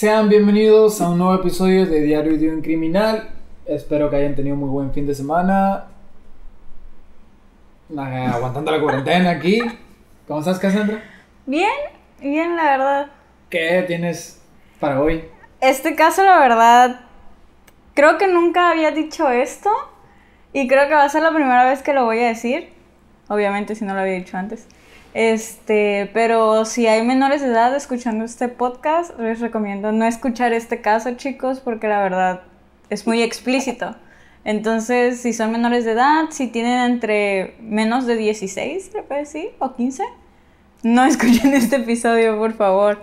Sean 0.00 0.30
bienvenidos 0.30 0.98
a 1.02 1.10
un 1.10 1.18
nuevo 1.18 1.34
episodio 1.34 1.84
de 1.84 2.00
Diario 2.00 2.38
de 2.38 2.48
un 2.48 2.62
Criminal. 2.62 3.34
Espero 3.66 4.08
que 4.08 4.16
hayan 4.16 4.34
tenido 4.34 4.56
muy 4.56 4.70
buen 4.70 4.94
fin 4.94 5.06
de 5.06 5.14
semana. 5.14 5.88
Aguantando 7.94 8.70
la 8.70 8.80
cuarentena 8.80 9.28
aquí. 9.28 9.60
¿Cómo 10.26 10.40
estás, 10.40 10.58
Cassandra? 10.58 11.02
Bien, 11.44 11.68
bien, 12.18 12.56
la 12.56 12.62
verdad. 12.62 13.06
¿Qué 13.50 13.84
tienes 13.86 14.40
para 14.80 15.02
hoy? 15.02 15.26
Este 15.60 15.94
caso, 15.94 16.24
la 16.24 16.38
verdad, 16.38 17.00
creo 17.92 18.16
que 18.16 18.26
nunca 18.26 18.70
había 18.70 18.92
dicho 18.92 19.28
esto 19.28 19.68
y 20.54 20.66
creo 20.66 20.88
que 20.88 20.94
va 20.94 21.04
a 21.04 21.10
ser 21.10 21.22
la 21.22 21.34
primera 21.34 21.68
vez 21.68 21.82
que 21.82 21.92
lo 21.92 22.06
voy 22.06 22.20
a 22.20 22.28
decir. 22.28 22.72
Obviamente, 23.28 23.74
si 23.74 23.84
no 23.84 23.92
lo 23.92 24.00
había 24.00 24.14
dicho 24.14 24.38
antes. 24.38 24.66
Este, 25.12 26.10
pero 26.14 26.64
si 26.64 26.86
hay 26.86 27.02
menores 27.02 27.40
de 27.40 27.48
edad 27.48 27.74
escuchando 27.74 28.24
este 28.24 28.48
podcast, 28.48 29.18
les 29.18 29.40
recomiendo 29.40 29.90
no 29.90 30.04
escuchar 30.04 30.52
este 30.52 30.80
caso, 30.80 31.14
chicos, 31.16 31.60
porque 31.60 31.88
la 31.88 32.00
verdad 32.00 32.42
es 32.90 33.06
muy 33.06 33.22
explícito. 33.22 33.96
Entonces, 34.44 35.20
si 35.20 35.32
son 35.32 35.52
menores 35.52 35.84
de 35.84 35.92
edad, 35.92 36.26
si 36.30 36.46
tienen 36.46 36.92
entre 36.92 37.56
menos 37.60 38.06
de 38.06 38.16
16, 38.16 38.94
¿le 38.94 39.02
puede 39.02 39.20
decir? 39.20 39.50
¿O 39.58 39.74
15? 39.74 40.02
No 40.82 41.04
escuchen 41.06 41.52
este 41.54 41.76
episodio, 41.76 42.38
por 42.38 42.54
favor. 42.54 42.98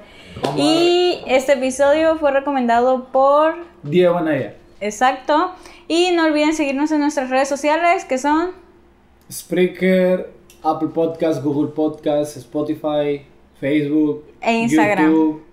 Y 0.56 1.20
este 1.28 1.54
episodio 1.54 2.18
fue 2.18 2.32
recomendado 2.32 3.12
por... 3.12 3.56
Diego 3.84 4.18
Anaya. 4.18 4.56
Exacto. 4.80 5.54
Y 5.88 6.12
no 6.12 6.26
olviden 6.26 6.54
seguirnos 6.54 6.92
en 6.92 7.02
nuestras 7.02 7.30
redes 7.30 7.50
sociales, 7.50 8.06
que 8.06 8.18
son... 8.18 8.52
Spreaker, 9.32 10.37
Apple 10.70 10.90
Podcast, 10.90 11.44
Google 11.44 11.72
Podcast, 11.72 12.38
Spotify, 12.38 13.26
Facebook, 13.60 14.26
E 14.42 14.54
Instagram. 14.54 15.12
YouTube. 15.12 15.44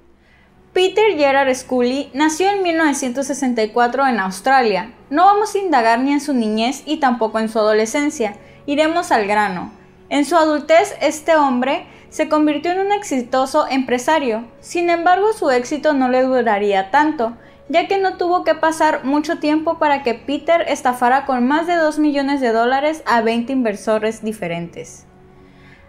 Peter 0.73 1.17
Gerard 1.17 1.55
Scully 1.55 2.11
nació 2.15 2.51
en 2.51 2.65
1964 2.65 4.09
en 4.09 4.19
Australia. 4.19 4.93
No 5.09 5.25
vamos 5.25 5.55
a 5.55 5.59
indagar 5.59 6.01
ni 6.01 6.13
en 6.13 6.21
su 6.21 6.35
niñez 6.35 6.83
y 6.85 6.97
tampoco 6.97 7.39
en 7.39 7.49
su 7.49 7.61
adolescencia. 7.61 8.37
Iremos 8.67 9.13
al 9.13 9.27
grano. 9.29 9.71
En 10.09 10.25
su 10.25 10.37
adultez, 10.37 10.97
este 11.01 11.37
hombre 11.37 11.87
se 12.09 12.29
convirtió 12.29 12.73
en 12.73 12.81
un 12.81 12.93
exitoso 12.93 13.67
empresario. 13.69 14.45
Sin 14.61 14.91
embargo, 14.91 15.33
su 15.33 15.51
éxito 15.51 15.93
no 15.93 16.09
le 16.09 16.23
duraría 16.23 16.91
tanto, 16.91 17.37
ya 17.69 17.89
que 17.89 17.99
no 17.99 18.17
tuvo 18.17 18.45
que 18.45 18.55
pasar 18.55 19.05
mucho 19.05 19.39
tiempo 19.39 19.79
para 19.79 20.03
que 20.03 20.15
Peter 20.15 20.65
estafara 20.69 21.25
con 21.25 21.47
más 21.47 21.67
de 21.67 21.77
2 21.77 21.99
millones 21.99 22.41
de 22.41 22.53
dólares 22.53 23.03
a 23.07 23.23
20 23.23 23.53
inversores 23.53 24.23
diferentes. 24.23 25.07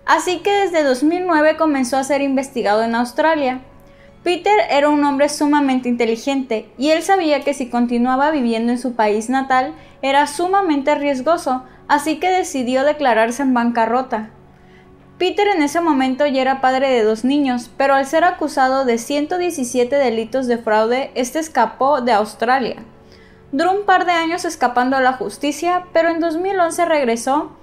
Así 0.06 0.40
que 0.40 0.52
desde 0.52 0.84
2009 0.84 1.58
comenzó 1.58 1.98
a 1.98 2.04
ser 2.04 2.22
investigado 2.22 2.84
en 2.84 2.96
Australia. 2.96 3.62
Peter 4.24 4.54
era 4.70 4.90
un 4.90 5.04
hombre 5.04 5.30
sumamente 5.30 5.90
inteligente 5.90 6.70
y 6.78 6.90
él 6.90 7.04
sabía 7.04 7.42
que 7.42 7.54
si 7.54 7.70
continuaba 7.70 8.32
viviendo 8.32 8.72
en 8.72 8.80
su 8.80 8.96
país 8.96 9.30
natal 9.30 9.74
era 10.02 10.28
sumamente 10.28 10.96
riesgoso, 10.96 11.64
así 11.88 12.20
que 12.20 12.30
decidió 12.30 12.84
declararse 12.84 13.44
en 13.44 13.54
bancarrota. 13.54 14.32
Peter 15.18 15.48
en 15.48 15.64
ese 15.64 15.80
momento 15.80 16.26
ya 16.26 16.42
era 16.42 16.60
padre 16.60 16.90
de 16.90 17.04
dos 17.04 17.24
niños, 17.24 17.72
pero 17.78 17.94
al 17.94 18.06
ser 18.06 18.26
acusado 18.26 18.84
de 18.84 18.98
117 18.98 19.96
delitos 19.96 20.48
de 20.48 20.58
fraude, 20.58 21.12
este 21.16 21.40
escapó 21.40 22.02
de 22.02 22.12
Australia. 22.12 22.84
Duró 23.54 23.72
un 23.72 23.86
par 23.86 24.06
de 24.06 24.12
años 24.12 24.44
escapando 24.44 24.98
a 24.98 25.02
la 25.02 25.14
justicia, 25.14 25.86
pero 25.94 26.10
en 26.10 26.20
2011 26.20 26.84
regresó 26.84 27.56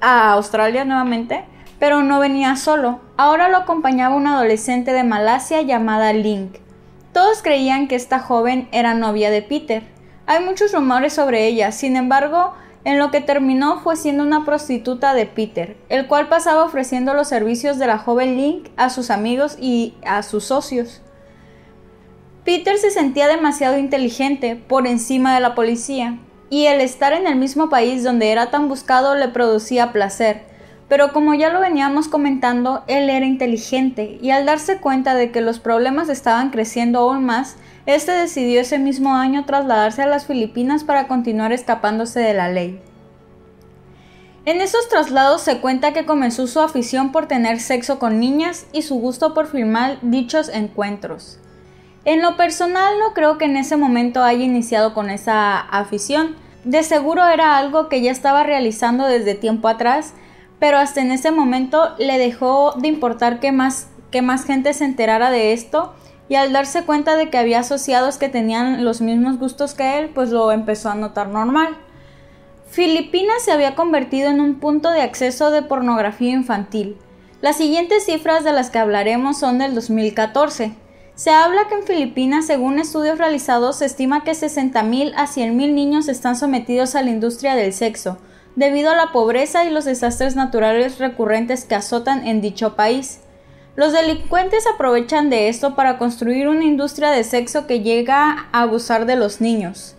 a 0.00 0.32
Australia 0.32 0.84
nuevamente, 0.84 1.44
pero 1.78 2.02
no 2.02 2.18
venía 2.18 2.56
solo. 2.56 2.98
Ahora 3.16 3.48
lo 3.48 3.58
acompañaba 3.58 4.16
una 4.16 4.34
adolescente 4.34 4.92
de 4.92 5.04
Malasia 5.04 5.62
llamada 5.62 6.12
Link. 6.12 6.56
Todos 7.12 7.42
creían 7.42 7.86
que 7.86 7.94
esta 7.94 8.18
joven 8.18 8.68
era 8.72 8.94
novia 8.94 9.30
de 9.30 9.42
Peter. 9.42 9.84
Hay 10.26 10.44
muchos 10.44 10.72
rumores 10.72 11.12
sobre 11.12 11.46
ella, 11.46 11.70
sin 11.70 11.94
embargo, 11.94 12.54
en 12.84 12.98
lo 12.98 13.10
que 13.10 13.20
terminó 13.20 13.80
fue 13.80 13.96
siendo 13.96 14.22
una 14.22 14.44
prostituta 14.44 15.14
de 15.14 15.26
Peter, 15.26 15.76
el 15.88 16.06
cual 16.06 16.28
pasaba 16.28 16.64
ofreciendo 16.64 17.14
los 17.14 17.28
servicios 17.28 17.78
de 17.78 17.86
la 17.86 17.98
joven 17.98 18.36
Link 18.36 18.68
a 18.76 18.90
sus 18.90 19.10
amigos 19.10 19.56
y 19.60 19.94
a 20.06 20.22
sus 20.22 20.44
socios. 20.44 21.02
Peter 22.44 22.78
se 22.78 22.90
sentía 22.90 23.28
demasiado 23.28 23.76
inteligente 23.76 24.56
por 24.56 24.86
encima 24.86 25.34
de 25.34 25.40
la 25.40 25.54
policía, 25.54 26.18
y 26.50 26.66
el 26.66 26.80
estar 26.80 27.12
en 27.12 27.26
el 27.26 27.36
mismo 27.36 27.68
país 27.68 28.04
donde 28.04 28.32
era 28.32 28.50
tan 28.50 28.68
buscado 28.68 29.14
le 29.14 29.28
producía 29.28 29.92
placer. 29.92 30.42
Pero 30.88 31.12
como 31.12 31.34
ya 31.34 31.50
lo 31.50 31.60
veníamos 31.60 32.08
comentando, 32.08 32.82
él 32.86 33.10
era 33.10 33.26
inteligente 33.26 34.18
y 34.22 34.30
al 34.30 34.46
darse 34.46 34.78
cuenta 34.78 35.14
de 35.14 35.30
que 35.30 35.42
los 35.42 35.58
problemas 35.58 36.08
estaban 36.08 36.48
creciendo 36.48 37.00
aún 37.00 37.24
más, 37.24 37.56
este 37.88 38.12
decidió 38.12 38.60
ese 38.60 38.78
mismo 38.78 39.14
año 39.14 39.46
trasladarse 39.46 40.02
a 40.02 40.06
las 40.06 40.26
Filipinas 40.26 40.84
para 40.84 41.08
continuar 41.08 41.54
escapándose 41.54 42.20
de 42.20 42.34
la 42.34 42.50
ley. 42.50 42.82
En 44.44 44.60
esos 44.60 44.90
traslados 44.90 45.40
se 45.40 45.60
cuenta 45.60 45.94
que 45.94 46.04
comenzó 46.04 46.46
su 46.46 46.60
afición 46.60 47.12
por 47.12 47.28
tener 47.28 47.60
sexo 47.60 47.98
con 47.98 48.20
niñas 48.20 48.66
y 48.72 48.82
su 48.82 48.96
gusto 48.96 49.32
por 49.32 49.46
filmar 49.46 49.96
dichos 50.02 50.50
encuentros. 50.50 51.38
En 52.04 52.20
lo 52.20 52.36
personal 52.36 52.98
no 52.98 53.14
creo 53.14 53.38
que 53.38 53.46
en 53.46 53.56
ese 53.56 53.78
momento 53.78 54.22
haya 54.22 54.44
iniciado 54.44 54.92
con 54.92 55.08
esa 55.08 55.58
afición, 55.58 56.36
de 56.64 56.82
seguro 56.82 57.26
era 57.26 57.56
algo 57.56 57.88
que 57.88 58.02
ya 58.02 58.10
estaba 58.10 58.42
realizando 58.42 59.06
desde 59.06 59.34
tiempo 59.34 59.66
atrás, 59.66 60.12
pero 60.58 60.76
hasta 60.76 61.00
en 61.00 61.10
ese 61.10 61.30
momento 61.30 61.94
le 61.98 62.18
dejó 62.18 62.74
de 62.76 62.88
importar 62.88 63.40
que 63.40 63.50
más, 63.50 63.88
que 64.10 64.20
más 64.20 64.44
gente 64.44 64.74
se 64.74 64.84
enterara 64.84 65.30
de 65.30 65.54
esto 65.54 65.94
y 66.28 66.34
al 66.34 66.52
darse 66.52 66.84
cuenta 66.84 67.16
de 67.16 67.30
que 67.30 67.38
había 67.38 67.60
asociados 67.60 68.18
que 68.18 68.28
tenían 68.28 68.84
los 68.84 69.00
mismos 69.00 69.38
gustos 69.38 69.74
que 69.74 69.98
él, 69.98 70.10
pues 70.14 70.30
lo 70.30 70.52
empezó 70.52 70.90
a 70.90 70.94
notar 70.94 71.28
normal. 71.28 71.76
Filipinas 72.70 73.42
se 73.42 73.52
había 73.52 73.74
convertido 73.74 74.28
en 74.28 74.40
un 74.40 74.60
punto 74.60 74.90
de 74.90 75.00
acceso 75.00 75.50
de 75.50 75.62
pornografía 75.62 76.32
infantil. 76.32 76.98
Las 77.40 77.56
siguientes 77.56 78.04
cifras 78.04 78.44
de 78.44 78.52
las 78.52 78.68
que 78.68 78.78
hablaremos 78.78 79.38
son 79.38 79.58
del 79.58 79.74
2014. 79.74 80.74
Se 81.14 81.30
habla 81.30 81.66
que 81.68 81.76
en 81.76 81.84
Filipinas, 81.84 82.46
según 82.46 82.78
estudios 82.78 83.18
realizados, 83.18 83.76
se 83.76 83.86
estima 83.86 84.22
que 84.22 84.32
60.000 84.32 85.14
a 85.16 85.26
100.000 85.26 85.72
niños 85.72 86.08
están 86.08 86.36
sometidos 86.36 86.94
a 86.94 87.02
la 87.02 87.10
industria 87.10 87.54
del 87.54 87.72
sexo, 87.72 88.18
debido 88.54 88.90
a 88.90 88.96
la 88.96 89.12
pobreza 89.12 89.64
y 89.64 89.70
los 89.70 89.84
desastres 89.84 90.36
naturales 90.36 90.98
recurrentes 90.98 91.64
que 91.64 91.74
azotan 91.74 92.26
en 92.26 92.40
dicho 92.40 92.76
país. 92.76 93.20
Los 93.78 93.92
delincuentes 93.92 94.66
aprovechan 94.66 95.30
de 95.30 95.48
esto 95.48 95.76
para 95.76 95.98
construir 95.98 96.48
una 96.48 96.64
industria 96.64 97.10
de 97.10 97.22
sexo 97.22 97.68
que 97.68 97.78
llega 97.78 98.48
a 98.50 98.62
abusar 98.62 99.06
de 99.06 99.14
los 99.14 99.40
niños. 99.40 99.94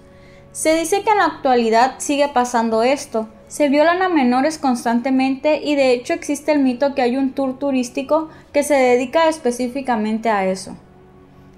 Se 0.52 0.76
dice 0.76 1.02
que 1.02 1.12
en 1.12 1.20
la 1.20 1.28
actualidad 1.28 1.94
sigue 2.00 2.28
pasando 2.28 2.84
esto. 2.84 3.30
Se 3.48 3.70
violan 3.70 4.02
a 4.02 4.10
menores 4.10 4.58
constantemente 4.58 5.62
y 5.64 5.76
de 5.76 5.94
hecho 5.94 6.12
existe 6.12 6.52
el 6.52 6.60
mito 6.60 6.94
que 6.94 7.04
hay 7.04 7.16
un 7.16 7.32
tour 7.32 7.58
turístico 7.58 8.28
que 8.52 8.64
se 8.64 8.74
dedica 8.74 9.30
específicamente 9.30 10.30
a 10.30 10.46
eso. 10.46 10.76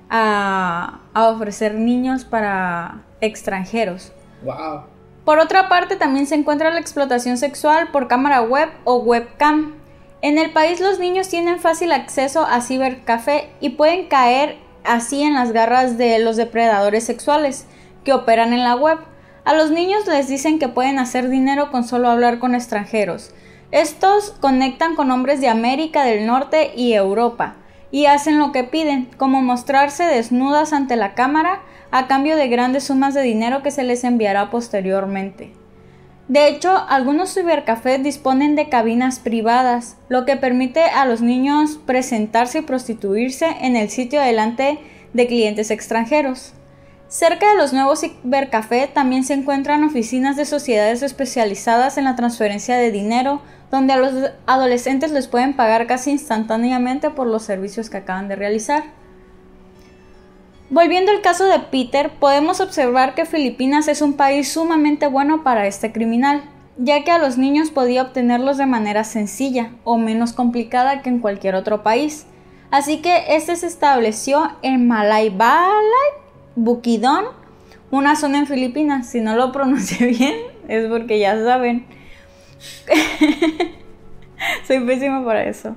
A, 0.07 0.99
a 1.15 1.27
ofrecer 1.27 1.73
niños 1.73 2.23
para 2.23 3.01
extranjeros. 3.19 4.11
Wow. 4.43 4.81
Por 5.25 5.39
otra 5.39 5.69
parte, 5.69 5.95
también 5.95 6.27
se 6.27 6.35
encuentra 6.35 6.69
la 6.69 6.81
explotación 6.81 7.37
sexual 7.37 7.87
por 7.91 8.07
cámara 8.07 8.43
web 8.43 8.69
o 8.83 8.97
webcam. 8.97 9.80
En 10.23 10.37
el 10.37 10.51
país 10.51 10.79
los 10.79 10.99
niños 10.99 11.29
tienen 11.29 11.59
fácil 11.59 11.91
acceso 11.91 12.45
a 12.45 12.61
cibercafé 12.61 13.49
y 13.59 13.69
pueden 13.69 14.07
caer 14.07 14.57
así 14.83 15.23
en 15.23 15.33
las 15.33 15.51
garras 15.51 15.97
de 15.97 16.19
los 16.19 16.37
depredadores 16.37 17.03
sexuales 17.03 17.65
que 18.03 18.13
operan 18.13 18.53
en 18.53 18.63
la 18.63 18.75
web. 18.75 18.99
A 19.45 19.55
los 19.55 19.71
niños 19.71 20.05
les 20.05 20.27
dicen 20.27 20.59
que 20.59 20.67
pueden 20.67 20.99
hacer 20.99 21.27
dinero 21.29 21.71
con 21.71 21.83
solo 21.83 22.07
hablar 22.07 22.37
con 22.37 22.53
extranjeros. 22.53 23.33
Estos 23.71 24.35
conectan 24.39 24.95
con 24.95 25.09
hombres 25.09 25.41
de 25.41 25.47
América 25.47 26.03
del 26.03 26.27
Norte 26.27 26.71
y 26.75 26.93
Europa 26.93 27.55
y 27.89 28.05
hacen 28.05 28.37
lo 28.37 28.51
que 28.51 28.63
piden, 28.63 29.09
como 29.17 29.41
mostrarse 29.41 30.03
desnudas 30.03 30.71
ante 30.71 30.97
la 30.97 31.15
cámara 31.15 31.61
a 31.89 32.07
cambio 32.07 32.35
de 32.35 32.47
grandes 32.47 32.83
sumas 32.83 33.15
de 33.15 33.23
dinero 33.23 33.63
que 33.63 33.71
se 33.71 33.83
les 33.83 34.03
enviará 34.03 34.51
posteriormente. 34.51 35.60
De 36.31 36.47
hecho, 36.47 36.85
algunos 36.87 37.33
cibercafés 37.33 38.01
disponen 38.01 38.55
de 38.55 38.69
cabinas 38.69 39.19
privadas, 39.19 39.97
lo 40.07 40.23
que 40.23 40.37
permite 40.37 40.81
a 40.85 41.05
los 41.05 41.19
niños 41.19 41.77
presentarse 41.85 42.59
y 42.59 42.61
prostituirse 42.61 43.47
en 43.59 43.75
el 43.75 43.89
sitio 43.89 44.21
delante 44.21 44.79
de 45.11 45.27
clientes 45.27 45.71
extranjeros. 45.71 46.53
Cerca 47.09 47.51
de 47.51 47.57
los 47.57 47.73
nuevos 47.73 47.99
cibercafés 47.99 48.93
también 48.93 49.25
se 49.25 49.33
encuentran 49.33 49.83
oficinas 49.83 50.37
de 50.37 50.45
sociedades 50.45 51.03
especializadas 51.03 51.97
en 51.97 52.05
la 52.05 52.15
transferencia 52.15 52.77
de 52.77 52.91
dinero, 52.91 53.41
donde 53.69 53.91
a 53.91 53.97
los 53.97 54.31
adolescentes 54.45 55.11
les 55.11 55.27
pueden 55.27 55.53
pagar 55.57 55.85
casi 55.85 56.11
instantáneamente 56.11 57.09
por 57.09 57.27
los 57.27 57.43
servicios 57.43 57.89
que 57.89 57.97
acaban 57.97 58.29
de 58.29 58.37
realizar. 58.37 58.83
Volviendo 60.71 61.11
al 61.11 61.19
caso 61.19 61.47
de 61.47 61.59
Peter, 61.59 62.11
podemos 62.17 62.61
observar 62.61 63.13
que 63.13 63.25
Filipinas 63.25 63.89
es 63.89 64.01
un 64.01 64.13
país 64.13 64.53
sumamente 64.53 65.05
bueno 65.07 65.43
para 65.43 65.67
este 65.67 65.91
criminal, 65.91 66.43
ya 66.77 67.03
que 67.03 67.11
a 67.11 67.17
los 67.17 67.37
niños 67.37 67.71
podía 67.71 68.03
obtenerlos 68.03 68.55
de 68.55 68.67
manera 68.67 69.03
sencilla 69.03 69.71
o 69.83 69.97
menos 69.97 70.31
complicada 70.31 71.01
que 71.01 71.09
en 71.09 71.19
cualquier 71.19 71.55
otro 71.55 71.83
país. 71.83 72.25
Así 72.69 73.01
que 73.01 73.35
este 73.35 73.53
se 73.57 73.67
estableció 73.67 74.49
en 74.61 74.87
Malaybalay, 74.87 75.81
Bukidnon, 76.55 77.25
una 77.91 78.15
zona 78.15 78.39
en 78.39 78.47
Filipinas. 78.47 79.09
Si 79.09 79.19
no 79.19 79.35
lo 79.35 79.51
pronuncié 79.51 80.07
bien, 80.17 80.35
es 80.69 80.87
porque 80.87 81.19
ya 81.19 81.37
saben. 81.43 81.85
Soy 84.65 84.79
pésima 84.85 85.21
para 85.25 85.43
eso. 85.43 85.75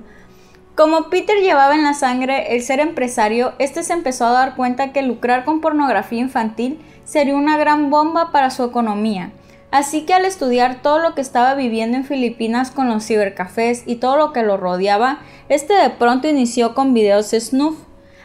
Como 0.75 1.09
Peter 1.09 1.37
llevaba 1.37 1.73
en 1.73 1.83
la 1.83 1.93
sangre 1.93 2.53
el 2.53 2.61
ser 2.61 2.81
empresario, 2.81 3.53
este 3.59 3.81
se 3.81 3.93
empezó 3.93 4.25
a 4.25 4.31
dar 4.31 4.55
cuenta 4.57 4.91
que 4.91 5.03
lucrar 5.03 5.45
con 5.45 5.61
pornografía 5.61 6.19
infantil 6.19 6.81
sería 7.05 7.35
una 7.35 7.57
gran 7.57 7.89
bomba 7.89 8.33
para 8.33 8.49
su 8.49 8.65
economía. 8.65 9.31
Así 9.71 10.05
que 10.05 10.13
al 10.13 10.25
estudiar 10.25 10.81
todo 10.81 10.99
lo 10.99 11.15
que 11.15 11.21
estaba 11.21 11.55
viviendo 11.55 11.95
en 11.95 12.03
Filipinas 12.03 12.71
con 12.71 12.89
los 12.89 13.05
cibercafés 13.07 13.83
y 13.85 13.95
todo 13.95 14.17
lo 14.17 14.33
que 14.33 14.43
lo 14.43 14.57
rodeaba, 14.57 15.19
este 15.47 15.73
de 15.73 15.91
pronto 15.91 16.27
inició 16.27 16.75
con 16.75 16.93
videos 16.93 17.31
snuff 17.31 17.77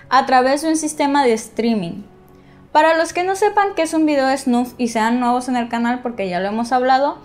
a 0.08 0.26
través 0.26 0.62
de 0.62 0.70
un 0.70 0.76
sistema 0.76 1.24
de 1.24 1.34
streaming. 1.34 2.02
Para 2.72 2.96
los 2.98 3.12
que 3.12 3.22
no 3.22 3.36
sepan 3.36 3.74
qué 3.76 3.82
es 3.82 3.94
un 3.94 4.06
video 4.06 4.36
snuff 4.36 4.74
y 4.76 4.88
sean 4.88 5.20
nuevos 5.20 5.48
en 5.48 5.54
el 5.54 5.68
canal 5.68 6.00
porque 6.02 6.28
ya 6.28 6.40
lo 6.40 6.48
hemos 6.48 6.72
hablado, 6.72 7.18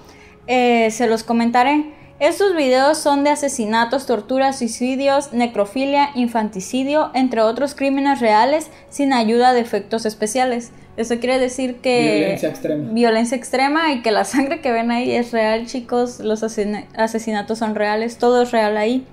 eh, 0.46 0.92
se 0.92 1.08
los 1.08 1.24
comentaré. 1.24 1.94
Estos 2.20 2.56
videos 2.56 2.98
son 2.98 3.26
de 3.26 3.30
asesinatos, 3.30 4.06
torturas, 4.06 4.58
suicidios, 4.58 5.34
necrofilia, 5.34 6.12
infanticidio, 6.16 7.12
entre 7.14 7.42
otros 7.42 7.76
crímenes 7.76 8.22
reales 8.22 8.70
sin 8.90 9.12
ayuda 9.12 9.52
de 9.52 9.60
efectos 9.60 10.06
especiales. 10.06 10.72
Eso 10.96 11.20
quiere 11.20 11.40
decir 11.40 11.82
que... 11.82 12.20
Violencia 12.20 12.50
extrema. 12.50 12.94
Violencia 12.94 13.38
extrema 13.38 13.92
y 13.92 14.02
que 14.02 14.12
la 14.12 14.24
sangre 14.24 14.62
que 14.62 14.72
ven 14.72 14.92
ahí 14.92 15.12
es 15.12 15.34
real, 15.34 15.66
chicos. 15.66 16.22
Los 16.22 16.42
asesinatos 16.42 17.60
son 17.60 17.76
reales, 17.76 18.18
todo 18.18 18.44
es 18.44 18.52
real 18.52 18.78
ahí. 18.78 19.06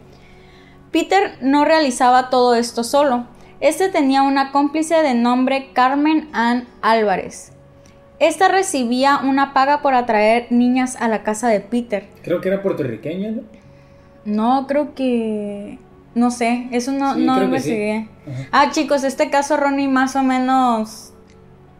Peter 0.92 1.38
no 1.40 1.64
realizaba 1.64 2.30
todo 2.30 2.54
esto 2.54 2.84
solo. 2.84 3.26
Este 3.58 3.88
tenía 3.88 4.22
una 4.22 4.52
cómplice 4.52 5.02
de 5.02 5.14
nombre 5.14 5.70
Carmen 5.72 6.28
Ann 6.32 6.68
Álvarez. 6.82 7.52
Esta 8.22 8.46
recibía 8.46 9.18
una 9.18 9.52
paga 9.52 9.82
por 9.82 9.94
atraer 9.94 10.46
niñas 10.50 10.96
a 11.00 11.08
la 11.08 11.24
casa 11.24 11.48
de 11.48 11.58
Peter. 11.58 12.04
Creo 12.22 12.40
que 12.40 12.46
era 12.46 12.62
puertorriqueña, 12.62 13.32
¿no? 13.32 13.42
No, 14.24 14.66
creo 14.68 14.94
que... 14.94 15.80
No 16.14 16.30
sé, 16.30 16.68
eso 16.70 16.92
no, 16.92 17.14
Sí, 17.14 17.24
no 17.24 17.38
que 17.38 17.44
investigué. 17.46 18.08
sí. 18.24 18.32
Ah, 18.52 18.70
chicos, 18.70 19.02
este 19.02 19.28
caso 19.28 19.56
Ronnie 19.56 19.88
más 19.88 20.14
o 20.14 20.22
menos 20.22 21.12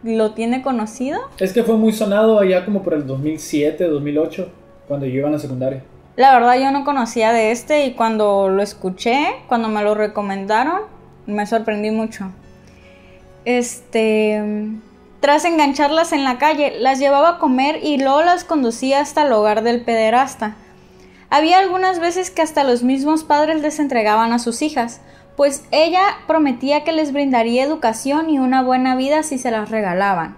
lo 0.03 0.33
tiene 0.33 0.63
conocido. 0.63 1.21
Es 1.39 1.53
que 1.53 1.63
fue 1.63 1.77
muy 1.77 1.93
sonado 1.93 2.41
allá 2.41 2.65
como 2.65 2.83
por 2.83 2.95
el 2.95 3.07
2007, 3.07 3.85
2008, 3.85 4.51
cuando 4.89 5.07
yo 5.07 5.19
iba 5.19 5.29
en 5.29 5.35
la 5.35 5.39
secundaria. 5.39 5.85
La 6.17 6.35
verdad 6.35 6.59
yo 6.59 6.73
no 6.73 6.85
conocía 6.85 7.33
de 7.33 7.53
este 7.53 7.87
y 7.87 7.93
cuando 7.93 8.49
lo 8.49 8.63
escuché, 8.65 9.27
cuando 9.47 9.69
me 9.69 9.81
lo 9.85 9.95
recomendaron, 9.95 10.81
me 11.27 11.47
sorprendí 11.47 11.93
mucho. 11.93 12.33
Este, 13.45 14.43
tras 15.23 15.45
engancharlas 15.45 16.13
en 16.13 16.25
la 16.25 16.37
calle, 16.39 16.81
las 16.81 16.99
llevaba 16.99 17.29
a 17.29 17.39
comer 17.39 17.79
y 17.81 17.97
luego 17.97 18.23
las 18.23 18.43
conducía 18.43 18.99
hasta 18.99 19.23
el 19.23 19.33
hogar 19.33 19.63
del 19.63 19.83
pederasta. 19.83 20.57
Había 21.31 21.61
algunas 21.61 22.01
veces 22.01 22.33
que 22.33 22.43
hasta 22.43 22.65
los 22.65 22.83
mismos 22.83 23.23
padres 23.23 23.63
les 23.63 23.79
entregaban 23.79 24.33
a 24.33 24.41
sus 24.41 24.63
hijas, 24.63 25.01
pues 25.37 25.63
ella 25.71 26.03
prometía 26.27 26.83
que 26.83 26.91
les 26.91 27.13
brindaría 27.13 27.63
educación 27.63 28.31
y 28.31 28.41
una 28.41 28.65
buena 28.65 28.97
vida 28.97 29.23
si 29.23 29.39
se 29.39 29.53
las 29.53 29.71
regalaban. 29.71 30.37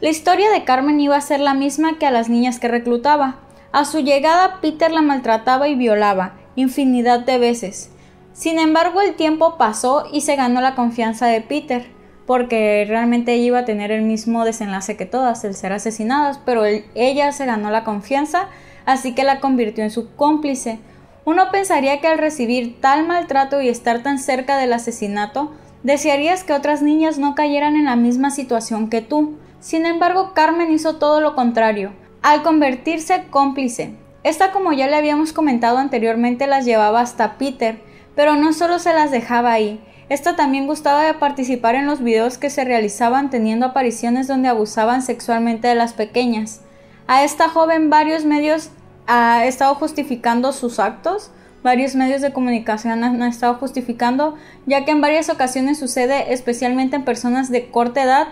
La 0.00 0.08
historia 0.08 0.50
de 0.50 0.64
Carmen 0.64 0.98
iba 1.00 1.16
a 1.16 1.20
ser 1.20 1.40
la 1.40 1.52
misma 1.52 1.98
que 1.98 2.06
a 2.06 2.10
las 2.10 2.30
niñas 2.30 2.58
que 2.58 2.68
reclutaba. 2.68 3.36
A 3.72 3.84
su 3.84 4.00
llegada 4.00 4.58
Peter 4.62 4.90
la 4.90 5.02
maltrataba 5.02 5.68
y 5.68 5.74
violaba 5.74 6.32
infinidad 6.56 7.20
de 7.20 7.36
veces. 7.36 7.90
Sin 8.32 8.58
embargo, 8.58 9.02
el 9.02 9.16
tiempo 9.16 9.58
pasó 9.58 10.06
y 10.10 10.22
se 10.22 10.34
ganó 10.34 10.62
la 10.62 10.74
confianza 10.74 11.26
de 11.26 11.42
Peter, 11.42 11.86
porque 12.26 12.84
realmente 12.88 13.34
ella 13.34 13.44
iba 13.44 13.58
a 13.60 13.64
tener 13.64 13.90
el 13.90 14.02
mismo 14.02 14.44
desenlace 14.44 14.96
que 14.96 15.06
todas, 15.06 15.44
el 15.44 15.54
ser 15.54 15.72
asesinadas, 15.72 16.40
pero 16.44 16.64
ella 16.64 17.32
se 17.32 17.46
ganó 17.46 17.70
la 17.70 17.84
confianza, 17.84 18.48
así 18.86 19.14
que 19.14 19.24
la 19.24 19.40
convirtió 19.40 19.84
en 19.84 19.90
su 19.90 20.14
cómplice. 20.14 20.78
Uno 21.26 21.50
pensaría 21.50 22.00
que 22.00 22.06
al 22.06 22.18
recibir 22.18 22.80
tal 22.80 23.06
maltrato 23.06 23.60
y 23.60 23.68
estar 23.68 24.02
tan 24.02 24.18
cerca 24.18 24.56
del 24.56 24.72
asesinato, 24.72 25.52
desearías 25.82 26.44
que 26.44 26.52
otras 26.52 26.82
niñas 26.82 27.18
no 27.18 27.34
cayeran 27.34 27.76
en 27.76 27.84
la 27.84 27.96
misma 27.96 28.30
situación 28.30 28.88
que 28.88 29.02
tú. 29.02 29.38
Sin 29.60 29.86
embargo, 29.86 30.32
Carmen 30.34 30.72
hizo 30.72 30.96
todo 30.96 31.20
lo 31.20 31.34
contrario, 31.34 31.92
al 32.22 32.42
convertirse 32.42 33.24
cómplice. 33.30 33.94
Esta, 34.22 34.52
como 34.52 34.72
ya 34.72 34.86
le 34.86 34.96
habíamos 34.96 35.34
comentado 35.34 35.76
anteriormente, 35.76 36.46
las 36.46 36.64
llevaba 36.64 37.00
hasta 37.00 37.36
Peter, 37.36 37.82
pero 38.16 38.36
no 38.36 38.54
solo 38.54 38.78
se 38.78 38.94
las 38.94 39.10
dejaba 39.10 39.52
ahí. 39.52 39.80
Esta 40.14 40.36
también 40.36 40.68
gustaba 40.68 41.02
de 41.02 41.14
participar 41.14 41.74
en 41.74 41.86
los 41.86 42.00
videos 42.00 42.38
que 42.38 42.48
se 42.48 42.64
realizaban 42.64 43.30
teniendo 43.30 43.66
apariciones 43.66 44.28
donde 44.28 44.46
abusaban 44.46 45.02
sexualmente 45.02 45.66
de 45.66 45.74
las 45.74 45.92
pequeñas. 45.92 46.60
A 47.08 47.24
esta 47.24 47.48
joven 47.48 47.90
varios 47.90 48.24
medios 48.24 48.70
ha 49.08 49.44
estado 49.44 49.74
justificando 49.74 50.52
sus 50.52 50.78
actos, 50.78 51.32
varios 51.64 51.96
medios 51.96 52.20
de 52.22 52.32
comunicación 52.32 53.02
han 53.02 53.02
han 53.02 53.28
estado 53.28 53.54
justificando, 53.54 54.36
ya 54.66 54.84
que 54.84 54.92
en 54.92 55.00
varias 55.00 55.30
ocasiones 55.30 55.80
sucede 55.80 56.32
especialmente 56.32 56.94
en 56.94 57.04
personas 57.04 57.50
de 57.50 57.72
corta 57.72 58.04
edad 58.04 58.28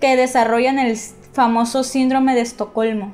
que 0.00 0.16
desarrollan 0.16 0.78
el 0.78 0.96
famoso 1.34 1.84
síndrome 1.84 2.36
de 2.36 2.40
Estocolmo. 2.40 3.12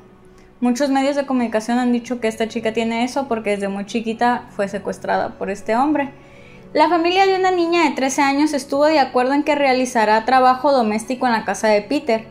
Muchos 0.61 0.89
medios 0.89 1.17
de 1.17 1.25
comunicación 1.25 1.79
han 1.79 1.91
dicho 1.91 2.21
que 2.21 2.29
esta 2.29 2.47
chica 2.47 2.71
tiene 2.71 3.03
eso 3.03 3.27
porque 3.27 3.49
desde 3.49 3.67
muy 3.67 3.85
chiquita 3.85 4.45
fue 4.51 4.69
secuestrada 4.69 5.37
por 5.37 5.49
este 5.49 5.75
hombre. 5.75 6.13
La 6.75 6.89
familia 6.89 7.25
de 7.25 7.39
una 7.39 7.51
niña 7.51 7.85
de 7.85 7.91
13 7.91 8.21
años 8.21 8.53
estuvo 8.53 8.83
de 8.83 8.99
acuerdo 8.99 9.31
en 9.31 9.43
que 9.43 9.55
realizará 9.55 10.25
trabajo 10.25 10.73
doméstico 10.73 11.25
en 11.25 11.31
la 11.31 11.45
casa 11.45 11.69
de 11.69 11.81
Peter, 11.81 12.25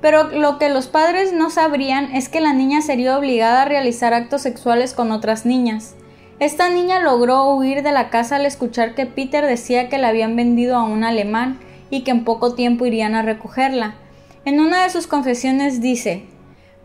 pero 0.00 0.28
lo 0.28 0.60
que 0.60 0.68
los 0.68 0.86
padres 0.86 1.32
no 1.32 1.50
sabrían 1.50 2.14
es 2.14 2.28
que 2.28 2.40
la 2.40 2.52
niña 2.52 2.80
sería 2.80 3.18
obligada 3.18 3.62
a 3.62 3.64
realizar 3.64 4.14
actos 4.14 4.42
sexuales 4.42 4.94
con 4.94 5.10
otras 5.10 5.46
niñas. 5.46 5.96
Esta 6.38 6.68
niña 6.68 7.00
logró 7.00 7.52
huir 7.52 7.82
de 7.82 7.90
la 7.90 8.08
casa 8.08 8.36
al 8.36 8.46
escuchar 8.46 8.94
que 8.94 9.04
Peter 9.04 9.44
decía 9.44 9.88
que 9.88 9.98
la 9.98 10.10
habían 10.10 10.36
vendido 10.36 10.76
a 10.76 10.84
un 10.84 11.02
alemán 11.02 11.58
y 11.90 12.02
que 12.02 12.12
en 12.12 12.22
poco 12.22 12.54
tiempo 12.54 12.86
irían 12.86 13.16
a 13.16 13.22
recogerla. 13.22 13.96
En 14.44 14.60
una 14.60 14.84
de 14.84 14.90
sus 14.90 15.08
confesiones 15.08 15.80
dice, 15.80 16.24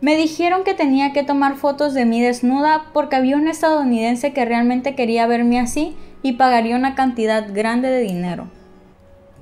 me 0.00 0.16
dijeron 0.16 0.64
que 0.64 0.74
tenía 0.74 1.12
que 1.12 1.22
tomar 1.22 1.54
fotos 1.54 1.94
de 1.94 2.06
mí 2.06 2.20
desnuda 2.20 2.86
porque 2.92 3.14
había 3.14 3.36
un 3.36 3.46
estadounidense 3.46 4.32
que 4.32 4.44
realmente 4.44 4.96
quería 4.96 5.28
verme 5.28 5.60
así 5.60 5.96
y 6.24 6.32
pagaría 6.32 6.74
una 6.74 6.94
cantidad 6.94 7.46
grande 7.52 7.90
de 7.90 8.00
dinero. 8.00 8.48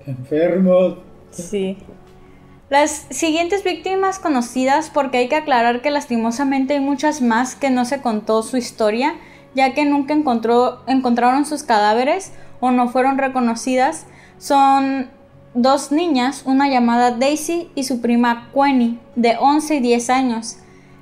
Qué 0.04 0.10
enfermo. 0.10 0.96
Sí. 1.30 1.78
Las 2.68 3.06
siguientes 3.10 3.62
víctimas 3.62 4.18
conocidas, 4.18 4.90
porque 4.90 5.18
hay 5.18 5.28
que 5.28 5.36
aclarar 5.36 5.80
que 5.80 5.90
lastimosamente 5.90 6.74
hay 6.74 6.80
muchas 6.80 7.22
más 7.22 7.54
que 7.54 7.70
no 7.70 7.84
se 7.84 8.02
contó 8.02 8.42
su 8.42 8.56
historia, 8.56 9.14
ya 9.54 9.74
que 9.74 9.84
nunca 9.84 10.12
encontró, 10.12 10.82
encontraron 10.88 11.46
sus 11.46 11.62
cadáveres 11.62 12.32
o 12.58 12.72
no 12.72 12.88
fueron 12.88 13.16
reconocidas, 13.16 14.06
son 14.38 15.08
dos 15.54 15.92
niñas, 15.92 16.42
una 16.46 16.68
llamada 16.68 17.12
Daisy 17.12 17.70
y 17.76 17.84
su 17.84 18.00
prima 18.00 18.50
Quenny, 18.52 18.98
de 19.14 19.36
11 19.38 19.76
y 19.76 19.80
10 19.80 20.10
años. 20.10 20.56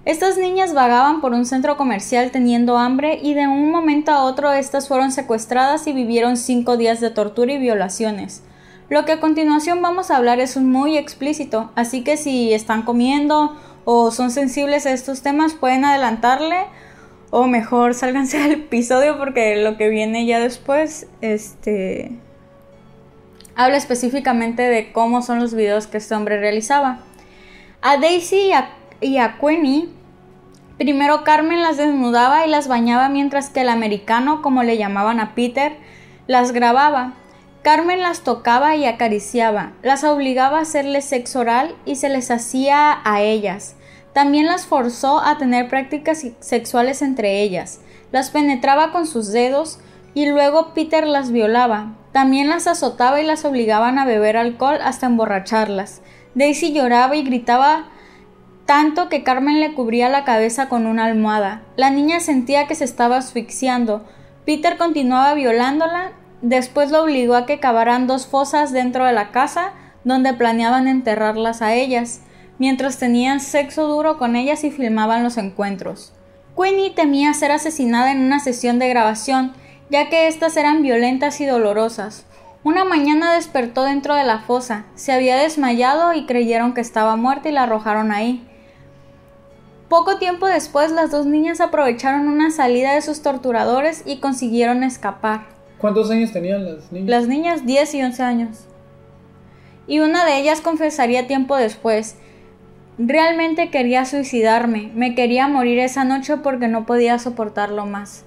Estas 0.06 0.38
niñas 0.38 0.72
vagaban 0.72 1.20
por 1.20 1.34
un 1.34 1.44
centro 1.44 1.76
comercial 1.76 2.30
teniendo 2.30 2.78
hambre 2.78 3.18
y 3.22 3.34
de 3.34 3.46
un 3.46 3.70
momento 3.70 4.12
a 4.12 4.24
otro 4.24 4.50
estas 4.52 4.88
fueron 4.88 5.12
secuestradas 5.12 5.86
y 5.86 5.92
vivieron 5.92 6.38
cinco 6.38 6.78
días 6.78 7.00
de 7.00 7.10
tortura 7.10 7.52
y 7.52 7.58
violaciones. 7.58 8.42
Lo 8.88 9.04
que 9.04 9.12
a 9.12 9.20
continuación 9.20 9.82
vamos 9.82 10.10
a 10.10 10.16
hablar 10.16 10.40
es 10.40 10.56
muy 10.56 10.96
explícito, 10.96 11.70
así 11.76 12.02
que 12.02 12.16
si 12.16 12.54
están 12.54 12.82
comiendo 12.82 13.56
o 13.84 14.10
son 14.10 14.30
sensibles 14.30 14.86
a 14.86 14.92
estos 14.92 15.20
temas 15.20 15.52
pueden 15.52 15.84
adelantarle 15.84 16.64
o 17.30 17.46
mejor 17.46 17.92
sálganse 17.94 18.38
del 18.38 18.52
episodio 18.52 19.18
porque 19.18 19.62
lo 19.62 19.76
que 19.76 19.90
viene 19.90 20.24
ya 20.24 20.40
después 20.40 21.08
este 21.20 22.10
habla 23.54 23.76
específicamente 23.76 24.62
de 24.62 24.92
cómo 24.92 25.20
son 25.20 25.40
los 25.40 25.52
videos 25.52 25.86
que 25.86 25.98
este 25.98 26.14
hombre 26.14 26.40
realizaba. 26.40 27.00
A 27.82 27.98
Daisy 27.98 28.36
y 28.36 28.52
a, 28.52 28.70
y 29.00 29.18
a 29.18 29.38
Queenie, 29.38 29.88
primero 30.78 31.24
Carmen 31.24 31.62
las 31.62 31.76
desnudaba 31.76 32.46
y 32.46 32.50
las 32.50 32.68
bañaba 32.68 33.08
mientras 33.08 33.50
que 33.50 33.62
el 33.62 33.68
americano, 33.68 34.42
como 34.42 34.62
le 34.62 34.76
llamaban 34.76 35.20
a 35.20 35.34
Peter, 35.34 35.76
las 36.26 36.52
grababa. 36.52 37.14
Carmen 37.62 38.00
las 38.00 38.20
tocaba 38.20 38.76
y 38.76 38.86
acariciaba, 38.86 39.72
las 39.82 40.04
obligaba 40.04 40.58
a 40.58 40.62
hacerles 40.62 41.04
sexo 41.04 41.40
oral 41.40 41.74
y 41.84 41.96
se 41.96 42.08
les 42.08 42.30
hacía 42.30 43.00
a 43.04 43.20
ellas. 43.20 43.76
También 44.14 44.46
las 44.46 44.66
forzó 44.66 45.20
a 45.20 45.36
tener 45.36 45.68
prácticas 45.68 46.24
sexuales 46.40 47.02
entre 47.02 47.42
ellas, 47.42 47.80
las 48.12 48.30
penetraba 48.30 48.92
con 48.92 49.06
sus 49.06 49.30
dedos 49.30 49.78
y 50.14 50.26
luego 50.26 50.72
Peter 50.74 51.06
las 51.06 51.30
violaba. 51.30 51.96
También 52.12 52.48
las 52.48 52.66
azotaba 52.66 53.20
y 53.20 53.26
las 53.26 53.44
obligaban 53.44 53.98
a 53.98 54.04
beber 54.04 54.36
alcohol 54.36 54.78
hasta 54.82 55.06
emborracharlas. 55.06 56.00
Daisy 56.34 56.72
lloraba 56.72 57.14
y 57.14 57.22
gritaba 57.22 57.88
tanto 58.70 59.08
que 59.08 59.24
Carmen 59.24 59.58
le 59.58 59.74
cubría 59.74 60.08
la 60.08 60.22
cabeza 60.22 60.68
con 60.68 60.86
una 60.86 61.06
almohada. 61.06 61.62
La 61.74 61.90
niña 61.90 62.20
sentía 62.20 62.68
que 62.68 62.76
se 62.76 62.84
estaba 62.84 63.16
asfixiando. 63.16 64.04
Peter 64.46 64.76
continuaba 64.76 65.34
violándola 65.34 66.12
después 66.40 66.92
lo 66.92 67.02
obligó 67.02 67.34
a 67.34 67.46
que 67.46 67.58
cavaran 67.58 68.06
dos 68.06 68.28
fosas 68.28 68.70
dentro 68.70 69.06
de 69.06 69.12
la 69.12 69.32
casa 69.32 69.72
donde 70.04 70.34
planeaban 70.34 70.86
enterrarlas 70.86 71.62
a 71.62 71.74
ellas, 71.74 72.20
mientras 72.60 72.96
tenían 72.96 73.40
sexo 73.40 73.88
duro 73.88 74.18
con 74.18 74.36
ellas 74.36 74.62
y 74.62 74.70
filmaban 74.70 75.24
los 75.24 75.36
encuentros. 75.36 76.12
Queenie 76.56 76.90
temía 76.90 77.34
ser 77.34 77.50
asesinada 77.50 78.12
en 78.12 78.20
una 78.20 78.38
sesión 78.38 78.78
de 78.78 78.88
grabación, 78.88 79.52
ya 79.90 80.08
que 80.10 80.28
éstas 80.28 80.56
eran 80.56 80.82
violentas 80.82 81.40
y 81.40 81.44
dolorosas. 81.44 82.24
Una 82.62 82.84
mañana 82.84 83.34
despertó 83.34 83.82
dentro 83.82 84.14
de 84.14 84.22
la 84.22 84.38
fosa, 84.38 84.84
se 84.94 85.10
había 85.10 85.38
desmayado 85.38 86.14
y 86.14 86.24
creyeron 86.26 86.72
que 86.72 86.80
estaba 86.80 87.16
muerta 87.16 87.48
y 87.48 87.52
la 87.52 87.64
arrojaron 87.64 88.12
ahí. 88.12 88.46
Poco 89.90 90.18
tiempo 90.18 90.46
después 90.46 90.92
las 90.92 91.10
dos 91.10 91.26
niñas 91.26 91.60
aprovecharon 91.60 92.28
una 92.28 92.52
salida 92.52 92.94
de 92.94 93.02
sus 93.02 93.22
torturadores 93.22 94.04
y 94.06 94.18
consiguieron 94.18 94.84
escapar. 94.84 95.48
¿Cuántos 95.78 96.12
años 96.12 96.32
tenían 96.32 96.64
las 96.64 96.92
niñas? 96.92 97.10
Las 97.10 97.26
niñas 97.26 97.66
10 97.66 97.94
y 97.94 98.02
11 98.02 98.22
años. 98.22 98.58
Y 99.88 99.98
una 99.98 100.24
de 100.24 100.38
ellas 100.38 100.60
confesaría 100.60 101.26
tiempo 101.26 101.56
después, 101.56 102.14
realmente 102.98 103.70
quería 103.70 104.04
suicidarme, 104.04 104.92
me 104.94 105.16
quería 105.16 105.48
morir 105.48 105.80
esa 105.80 106.04
noche 106.04 106.36
porque 106.36 106.68
no 106.68 106.86
podía 106.86 107.18
soportarlo 107.18 107.84
más. 107.84 108.22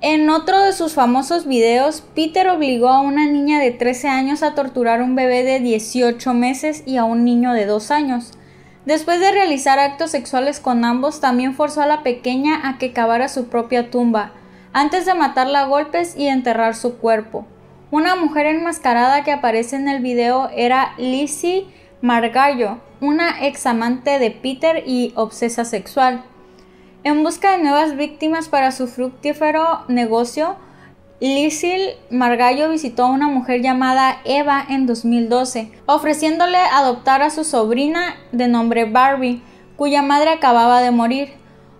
En 0.00 0.30
otro 0.30 0.60
de 0.64 0.72
sus 0.72 0.94
famosos 0.94 1.46
videos, 1.46 2.02
Peter 2.16 2.48
obligó 2.48 2.88
a 2.88 3.02
una 3.02 3.28
niña 3.28 3.60
de 3.60 3.70
13 3.70 4.08
años 4.08 4.42
a 4.42 4.56
torturar 4.56 5.00
a 5.00 5.04
un 5.04 5.14
bebé 5.14 5.44
de 5.44 5.60
18 5.60 6.34
meses 6.34 6.82
y 6.86 6.96
a 6.96 7.04
un 7.04 7.24
niño 7.24 7.52
de 7.52 7.66
2 7.66 7.92
años. 7.92 8.32
Después 8.88 9.20
de 9.20 9.32
realizar 9.32 9.78
actos 9.78 10.12
sexuales 10.12 10.60
con 10.60 10.82
ambos, 10.82 11.20
también 11.20 11.52
forzó 11.52 11.82
a 11.82 11.86
la 11.86 12.02
pequeña 12.02 12.66
a 12.66 12.78
que 12.78 12.94
cavara 12.94 13.28
su 13.28 13.48
propia 13.48 13.90
tumba, 13.90 14.32
antes 14.72 15.04
de 15.04 15.12
matarla 15.12 15.60
a 15.60 15.66
golpes 15.66 16.16
y 16.16 16.28
enterrar 16.28 16.74
su 16.74 16.96
cuerpo. 16.96 17.44
Una 17.90 18.16
mujer 18.16 18.46
enmascarada 18.46 19.24
que 19.24 19.32
aparece 19.32 19.76
en 19.76 19.90
el 19.90 20.00
video 20.00 20.48
era 20.56 20.94
Lizzie 20.96 21.66
Margallo, 22.00 22.78
una 23.02 23.44
ex 23.46 23.66
amante 23.66 24.18
de 24.18 24.30
Peter 24.30 24.82
y 24.86 25.12
obsesa 25.16 25.66
sexual. 25.66 26.24
En 27.04 27.22
busca 27.22 27.50
de 27.50 27.62
nuevas 27.62 27.94
víctimas 27.94 28.48
para 28.48 28.72
su 28.72 28.88
fructífero 28.88 29.84
negocio, 29.88 30.56
Lizzie 31.20 31.96
Margallo 32.10 32.68
visitó 32.68 33.06
a 33.06 33.10
una 33.10 33.26
mujer 33.26 33.60
llamada 33.60 34.20
Eva 34.24 34.64
en 34.68 34.86
2012, 34.86 35.72
ofreciéndole 35.86 36.58
adoptar 36.58 37.22
a 37.22 37.30
su 37.30 37.42
sobrina 37.42 38.14
de 38.30 38.46
nombre 38.46 38.84
Barbie, 38.84 39.42
cuya 39.76 40.00
madre 40.00 40.30
acababa 40.30 40.80
de 40.80 40.92
morir. 40.92 41.30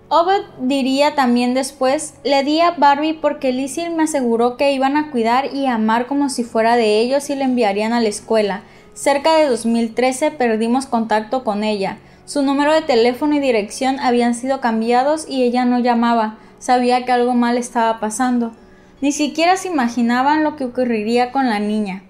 Obed 0.08 0.42
diría 0.60 1.14
también 1.14 1.54
después, 1.54 2.14
le 2.24 2.42
di 2.42 2.60
a 2.60 2.72
Barbie 2.72 3.14
porque 3.14 3.52
Lizzie 3.52 3.90
me 3.90 4.04
aseguró 4.04 4.56
que 4.56 4.72
iban 4.72 4.96
a 4.96 5.12
cuidar 5.12 5.54
y 5.54 5.66
amar 5.66 6.08
como 6.08 6.30
si 6.30 6.42
fuera 6.42 6.74
de 6.74 6.98
ellos 6.98 7.30
y 7.30 7.36
le 7.36 7.44
enviarían 7.44 7.92
a 7.92 8.00
la 8.00 8.08
escuela. 8.08 8.62
Cerca 8.92 9.36
de 9.36 9.46
2013 9.46 10.32
perdimos 10.32 10.86
contacto 10.86 11.44
con 11.44 11.62
ella. 11.62 11.98
Su 12.24 12.42
número 12.42 12.72
de 12.72 12.82
teléfono 12.82 13.36
y 13.36 13.38
dirección 13.38 14.00
habían 14.00 14.34
sido 14.34 14.60
cambiados 14.60 15.26
y 15.28 15.44
ella 15.44 15.64
no 15.64 15.78
llamaba. 15.78 16.38
Sabía 16.58 17.04
que 17.04 17.12
algo 17.12 17.34
mal 17.34 17.56
estaba 17.56 18.00
pasando. 18.00 18.52
Ni 19.00 19.12
siquiera 19.12 19.56
se 19.56 19.68
imaginaban 19.68 20.42
lo 20.42 20.56
que 20.56 20.64
ocurriría 20.64 21.30
con 21.30 21.48
la 21.48 21.60
niña. 21.60 22.02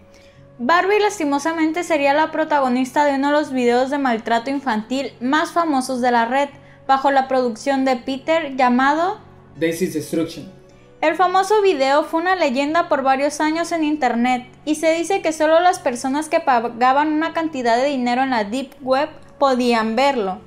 Barbie 0.59 1.01
lastimosamente 1.01 1.85
sería 1.85 2.15
la 2.15 2.33
protagonista 2.33 3.05
de 3.05 3.15
uno 3.15 3.29
de 3.29 3.35
los 3.35 3.53
videos 3.53 3.91
de 3.91 3.99
maltrato 3.99 4.51
infantil 4.51 5.13
más 5.21 5.53
famosos 5.53 6.01
de 6.01 6.11
la 6.11 6.25
red, 6.25 6.49
bajo 6.87 7.11
la 7.11 7.29
producción 7.29 7.85
de 7.85 7.97
Peter 7.97 8.57
llamado 8.57 9.21
Daisy's 9.57 9.95
Destruction. 9.95 10.51
El 11.01 11.15
famoso 11.15 11.63
video 11.63 12.03
fue 12.03 12.23
una 12.23 12.35
leyenda 12.35 12.89
por 12.89 13.03
varios 13.03 13.41
años 13.41 13.71
en 13.71 13.85
internet 13.85 14.47
y 14.65 14.75
se 14.75 14.93
dice 14.95 15.23
que 15.23 15.33
solo 15.33 15.61
las 15.61 15.79
personas 15.79 16.29
que 16.29 16.41
pagaban 16.41 17.13
una 17.13 17.33
cantidad 17.35 17.77
de 17.77 17.85
dinero 17.85 18.23
en 18.23 18.31
la 18.31 18.43
Deep 18.43 18.71
Web 18.81 19.11
podían 19.39 19.95
verlo. 19.95 20.41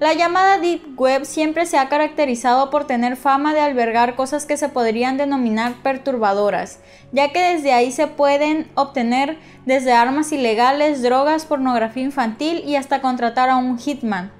La 0.00 0.12
llamada 0.12 0.58
Deep 0.58 0.98
Web 1.00 1.24
siempre 1.24 1.66
se 1.66 1.78
ha 1.78 1.88
caracterizado 1.88 2.68
por 2.68 2.84
tener 2.84 3.16
fama 3.16 3.54
de 3.54 3.60
albergar 3.60 4.16
cosas 4.16 4.44
que 4.44 4.56
se 4.56 4.68
podrían 4.68 5.16
denominar 5.16 5.74
perturbadoras, 5.84 6.80
ya 7.12 7.30
que 7.30 7.38
desde 7.40 7.72
ahí 7.72 7.92
se 7.92 8.08
pueden 8.08 8.68
obtener 8.74 9.38
desde 9.66 9.92
armas 9.92 10.32
ilegales, 10.32 11.00
drogas, 11.00 11.46
pornografía 11.46 12.02
infantil 12.02 12.64
y 12.66 12.74
hasta 12.74 13.00
contratar 13.00 13.48
a 13.48 13.56
un 13.56 13.78
hitman, 13.78 14.32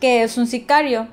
que 0.00 0.22
es 0.22 0.38
un 0.38 0.46
sicario, 0.46 1.08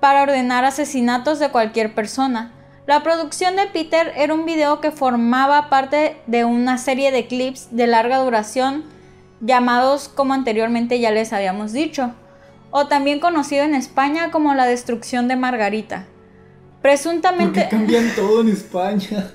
para 0.00 0.22
ordenar 0.22 0.64
asesinatos 0.64 1.38
de 1.38 1.50
cualquier 1.50 1.94
persona. 1.94 2.52
La 2.86 3.04
producción 3.04 3.54
de 3.54 3.66
Peter 3.66 4.12
era 4.16 4.34
un 4.34 4.44
video 4.44 4.80
que 4.80 4.90
formaba 4.90 5.70
parte 5.70 6.16
de 6.26 6.44
una 6.44 6.78
serie 6.78 7.12
de 7.12 7.28
clips 7.28 7.68
de 7.70 7.86
larga 7.86 8.18
duración 8.18 8.84
llamados 9.40 10.08
como 10.08 10.34
anteriormente 10.34 10.98
ya 10.98 11.10
les 11.10 11.32
habíamos 11.32 11.72
dicho, 11.72 12.12
o 12.76 12.88
también 12.88 13.20
conocido 13.20 13.62
en 13.62 13.72
España 13.72 14.32
como 14.32 14.52
la 14.52 14.66
destrucción 14.66 15.28
de 15.28 15.36
Margarita. 15.36 16.06
Presuntamente... 16.82 17.60
¿Por 17.60 17.70
qué 17.70 17.76
cambian 17.76 18.10
todo 18.16 18.40
en 18.40 18.48
España? 18.48 19.30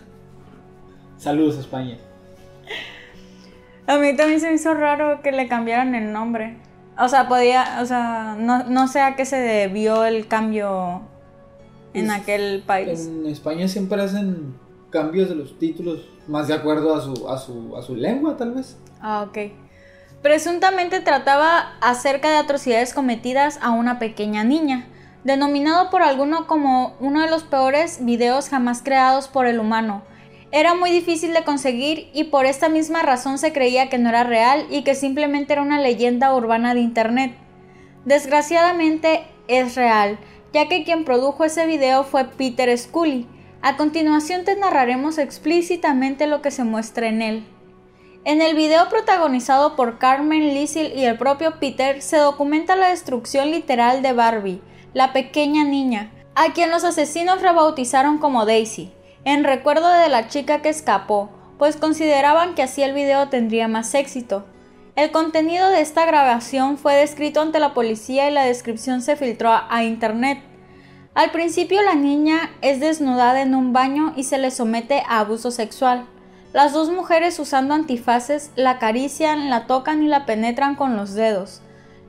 Saludos 1.18 1.58
España. 1.58 1.98
A 3.88 3.98
mí 3.98 4.14
también 4.18 4.42
se 4.42 4.50
me 4.50 4.56
hizo 4.56 4.74
raro 4.74 5.22
que 5.22 5.32
le 5.32 5.48
cambiaran 5.48 5.96
el 5.96 6.12
nombre. 6.12 6.58
O 7.00 7.08
sea, 7.08 7.30
podía, 7.30 7.80
o 7.82 7.86
sea, 7.86 8.36
no, 8.38 8.66
no 8.66 8.90
sé 8.90 9.00
a 9.00 9.16
qué 9.16 9.24
se 9.24 9.38
debió 9.38 10.04
el 10.04 10.28
cambio 10.28 11.04
en 11.94 12.12
aquel 12.12 12.62
país. 12.68 13.08
En 13.08 13.26
España 13.26 13.70
siempre 13.70 14.02
hacen 14.02 14.54
cambios 14.90 15.30
de 15.30 15.36
los 15.36 15.58
títulos 15.58 16.10
más 16.28 16.50
de 16.50 16.56
acuerdo 16.56 16.94
a 16.94 17.00
su, 17.00 17.30
a 17.30 17.38
su, 17.38 17.78
a 17.78 17.82
su 17.84 17.96
lengua, 17.96 18.36
tal 18.36 18.52
vez. 18.52 18.78
Ah, 19.00 19.26
ok. 19.26 19.69
Presuntamente 20.22 21.00
trataba 21.00 21.78
acerca 21.80 22.30
de 22.30 22.38
atrocidades 22.38 22.94
cometidas 22.94 23.58
a 23.62 23.72
una 23.72 24.00
pequeña 24.00 24.44
niña, 24.44 24.86
denominado 25.24 25.90
por 25.90 26.02
alguno 26.02 26.46
como 26.46 26.98
uno 27.00 27.22
de 27.22 27.30
los 27.30 27.44
peores 27.44 28.04
videos 28.04 28.50
jamás 28.50 28.82
creados 28.84 29.30
por 29.30 29.46
el 29.46 29.62
humano. 29.62 30.04
Era 30.52 30.74
muy 30.74 30.92
difícil 30.92 31.34
de 31.34 31.46
conseguir 31.46 32.10
y 32.14 32.26
por 32.26 32.46
esta 32.46 32.68
misma 32.68 33.02
razón 33.02 33.38
se 33.38 33.54
creía 33.54 33.88
que 33.88 33.98
no 33.98 34.10
era 34.10 34.26
real 34.26 34.66
y 34.70 34.84
que 34.84 34.94
simplemente 34.94 35.54
era 35.54 35.62
una 35.62 35.80
leyenda 35.80 36.36
urbana 36.36 36.74
de 36.74 36.82
internet. 36.82 37.34
Desgraciadamente 38.04 39.24
es 39.48 39.76
real, 39.76 40.20
ya 40.52 40.68
que 40.68 40.84
quien 40.84 41.06
produjo 41.06 41.46
ese 41.46 41.66
video 41.66 42.04
fue 42.04 42.26
Peter 42.26 42.76
Scully. 42.78 43.26
A 43.62 43.78
continuación 43.78 44.44
te 44.44 44.58
narraremos 44.58 45.18
explícitamente 45.18 46.28
lo 46.28 46.42
que 46.42 46.52
se 46.52 46.66
muestra 46.66 47.08
en 47.08 47.22
él. 47.22 47.59
En 48.26 48.42
el 48.42 48.54
video 48.54 48.90
protagonizado 48.90 49.78
por 49.78 49.98
Carmen 49.98 50.54
Lizzie 50.54 50.94
y 50.94 51.06
el 51.06 51.18
propio 51.18 51.58
Peter 51.60 52.02
se 52.02 52.18
documenta 52.18 52.76
la 52.76 52.90
destrucción 52.90 53.50
literal 53.50 54.02
de 54.02 54.12
Barbie, 54.12 54.62
la 54.94 55.14
pequeña 55.14 55.64
niña, 55.64 56.12
a 56.36 56.52
quien 56.52 56.70
los 56.70 56.84
asesinos 56.84 57.42
rebautizaron 57.42 58.18
como 58.18 58.46
Daisy, 58.46 58.92
en 59.24 59.46
recuerdo 59.46 59.88
de 59.88 60.10
la 60.10 60.28
chica 60.28 60.62
que 60.62 60.68
escapó, 60.68 61.30
pues 61.58 61.78
consideraban 61.78 62.56
que 62.56 62.64
así 62.64 62.84
el 62.84 62.94
video 62.94 63.30
tendría 63.30 63.70
más 63.70 63.96
éxito. 63.96 64.46
El 64.98 65.12
contenido 65.12 65.70
de 65.70 65.80
esta 65.80 66.06
grabación 66.06 66.78
fue 66.78 66.96
descrito 66.96 67.40
ante 67.40 67.60
la 67.60 67.74
policía 67.74 68.30
y 68.30 68.34
la 68.34 68.44
descripción 68.44 69.02
se 69.02 69.16
filtró 69.16 69.52
a 69.70 69.84
internet. 69.86 70.42
Al 71.14 71.32
principio 71.32 71.82
la 71.82 71.96
niña 71.96 72.52
es 72.62 72.82
desnudada 72.82 73.42
en 73.42 73.56
un 73.56 73.72
baño 73.72 74.12
y 74.18 74.26
se 74.26 74.38
le 74.38 74.52
somete 74.52 75.04
a 75.08 75.20
abuso 75.20 75.52
sexual. 75.52 76.06
Las 76.52 76.74
dos 76.74 76.90
mujeres 76.90 77.38
usando 77.38 77.76
antifaces 77.76 78.52
la 78.56 78.72
acarician, 78.72 79.52
la 79.52 79.68
tocan 79.68 80.02
y 80.02 80.08
la 80.08 80.26
penetran 80.26 80.76
con 80.76 80.98
los 80.98 81.14
dedos. 81.14 81.62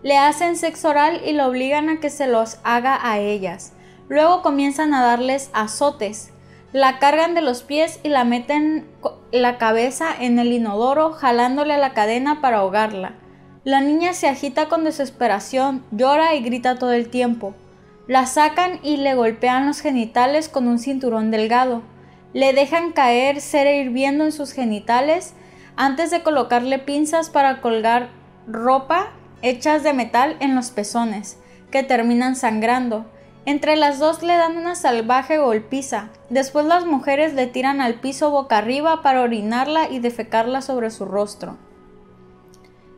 Le 0.02 0.16
hacen 0.16 0.56
sexo 0.56 0.88
oral 0.88 1.20
y 1.26 1.32
la 1.32 1.46
obligan 1.46 1.90
a 1.90 2.00
que 2.00 2.08
se 2.08 2.26
los 2.26 2.58
haga 2.64 2.98
a 3.02 3.18
ellas. 3.18 3.74
Luego 4.08 4.40
comienzan 4.40 4.94
a 4.94 5.04
darles 5.04 5.50
azotes. 5.52 6.32
La 6.72 6.98
cargan 6.98 7.34
de 7.34 7.42
los 7.42 7.62
pies 7.62 8.00
y 8.02 8.08
la 8.08 8.24
meten 8.24 8.86
la 9.30 9.58
cabeza 9.58 10.08
en 10.18 10.38
el 10.38 10.52
inodoro 10.52 11.12
jalándole 11.12 11.76
la 11.76 11.92
cadena 11.92 12.40
para 12.40 12.58
ahogarla. 12.58 13.16
La 13.64 13.82
niña 13.82 14.14
se 14.14 14.26
agita 14.26 14.70
con 14.70 14.84
desesperación, 14.84 15.84
llora 15.90 16.34
y 16.34 16.40
grita 16.40 16.78
todo 16.78 16.92
el 16.92 17.10
tiempo. 17.10 17.54
La 18.06 18.24
sacan 18.24 18.80
y 18.82 18.96
le 18.96 19.14
golpean 19.14 19.66
los 19.66 19.80
genitales 19.80 20.48
con 20.48 20.66
un 20.66 20.78
cinturón 20.78 21.30
delgado. 21.30 21.82
Le 22.32 22.52
dejan 22.52 22.92
caer 22.92 23.40
cera 23.40 23.72
hirviendo 23.72 24.24
en 24.24 24.32
sus 24.32 24.52
genitales 24.52 25.34
antes 25.76 26.10
de 26.10 26.22
colocarle 26.22 26.78
pinzas 26.78 27.30
para 27.30 27.60
colgar 27.60 28.10
ropa 28.46 29.10
hechas 29.42 29.82
de 29.82 29.92
metal 29.92 30.36
en 30.40 30.54
los 30.54 30.70
pezones, 30.70 31.38
que 31.70 31.82
terminan 31.82 32.36
sangrando. 32.36 33.06
Entre 33.46 33.74
las 33.76 33.98
dos 33.98 34.22
le 34.22 34.34
dan 34.34 34.58
una 34.58 34.74
salvaje 34.74 35.38
golpiza. 35.38 36.10
Después 36.28 36.66
las 36.66 36.84
mujeres 36.84 37.34
le 37.34 37.46
tiran 37.46 37.80
al 37.80 37.94
piso 37.94 38.30
boca 38.30 38.58
arriba 38.58 39.02
para 39.02 39.22
orinarla 39.22 39.88
y 39.88 39.98
defecarla 39.98 40.60
sobre 40.60 40.90
su 40.90 41.06
rostro. 41.06 41.56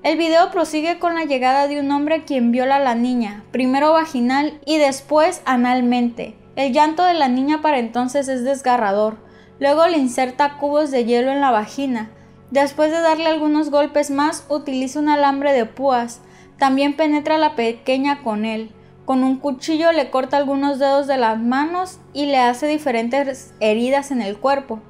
El 0.03 0.19
video 0.19 0.51
prosigue 0.51 0.99
con 0.99 1.15
la 1.15 1.25
llegada 1.25 1.69
de 1.69 1.79
un 1.79 1.89
hombre 1.93 2.25
quien 2.25 2.51
viola 2.51 2.77
a 2.77 2.81
la 2.81 2.97
niña, 2.97 3.45
primero 3.53 3.93
vaginal 3.93 4.61
y 4.67 4.79
después 4.79 5.43
analmente. 5.45 6.35
El 6.55 6.73
llanto 6.73 7.05
de 7.05 7.15
la 7.15 7.29
niña 7.29 7.63
para 7.63 7.79
entonces 7.79 8.29
es 8.29 8.45
desgarrador. 8.45 9.17
Luego 9.59 9.87
le 9.87 9.97
inserta 9.97 10.59
cubos 10.59 10.91
de 10.91 11.05
hielo 11.05 11.31
en 11.31 11.41
la 11.41 11.51
vagina. 11.51 12.11
Después 12.51 12.91
de 12.91 13.01
darle 13.01 13.27
algunos 13.27 13.71
golpes 13.71 14.11
más, 14.11 14.45
utiliza 14.51 14.99
un 14.99 15.09
alambre 15.09 15.55
de 15.55 15.65
púas. 15.65 16.21
También 16.59 16.95
penetra 16.95 17.37
a 17.37 17.39
la 17.39 17.57
pequeña 17.57 18.23
con 18.23 18.45
él. 18.45 18.71
Con 19.07 19.25
un 19.25 19.39
cuchillo 19.39 19.93
le 19.93 20.11
corta 20.11 20.37
algunos 20.37 20.79
dedos 20.79 21.07
de 21.07 21.17
las 21.17 21.41
manos 21.41 21.99
y 22.13 22.27
le 22.27 22.39
hace 22.39 22.67
diferentes 22.67 23.55
heridas 23.61 24.11
en 24.11 24.21
el 24.21 24.37
cuerpo. 24.37 24.81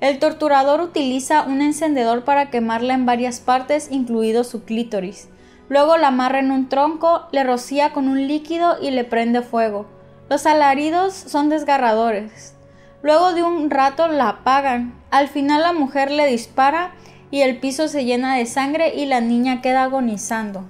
El 0.00 0.18
torturador 0.18 0.80
utiliza 0.80 1.42
un 1.42 1.62
encendedor 1.62 2.24
para 2.24 2.50
quemarla 2.50 2.94
en 2.94 3.06
varias 3.06 3.40
partes, 3.40 3.88
incluido 3.90 4.44
su 4.44 4.64
clítoris. 4.64 5.28
Luego 5.70 5.96
la 5.96 6.08
amarra 6.08 6.38
en 6.38 6.52
un 6.52 6.68
tronco, 6.68 7.26
le 7.32 7.42
rocía 7.44 7.92
con 7.92 8.08
un 8.08 8.28
líquido 8.28 8.76
y 8.80 8.90
le 8.90 9.04
prende 9.04 9.42
fuego. 9.42 9.97
Los 10.28 10.44
alaridos 10.44 11.14
son 11.14 11.48
desgarradores. 11.48 12.54
Luego 13.02 13.32
de 13.32 13.42
un 13.42 13.70
rato 13.70 14.08
la 14.08 14.28
apagan. 14.28 14.94
Al 15.10 15.28
final 15.28 15.62
la 15.62 15.72
mujer 15.72 16.10
le 16.10 16.26
dispara 16.26 16.92
y 17.30 17.40
el 17.40 17.58
piso 17.58 17.88
se 17.88 18.04
llena 18.04 18.36
de 18.36 18.44
sangre 18.44 18.94
y 18.94 19.06
la 19.06 19.22
niña 19.22 19.62
queda 19.62 19.84
agonizando. 19.84 20.64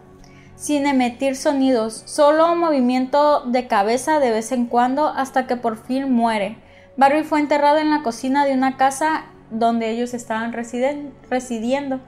Sin 0.55 0.87
emitir 0.87 1.35
sonidos, 1.35 2.05
solo 2.07 2.55
movimiento 2.55 3.43
de 3.47 3.67
cabeza 3.67 4.21
de 4.21 4.31
vez 4.31 4.53
en 4.53 4.67
cuando 4.67 5.09
hasta 5.09 5.49
que 5.49 5.57
por 5.57 5.77
fin 5.77 6.13
muere. 6.13 6.59
Barbie 6.97 7.25
fue 7.25 7.41
enterrada 7.41 7.81
en 7.81 7.91
la 7.91 8.03
cocina 8.03 8.45
de 8.45 8.55
una 8.55 8.77
casa 8.77 9.25
donde 9.51 9.91
ellos 9.91 10.15
estaban 10.15 10.53
residiendo. 10.53 12.01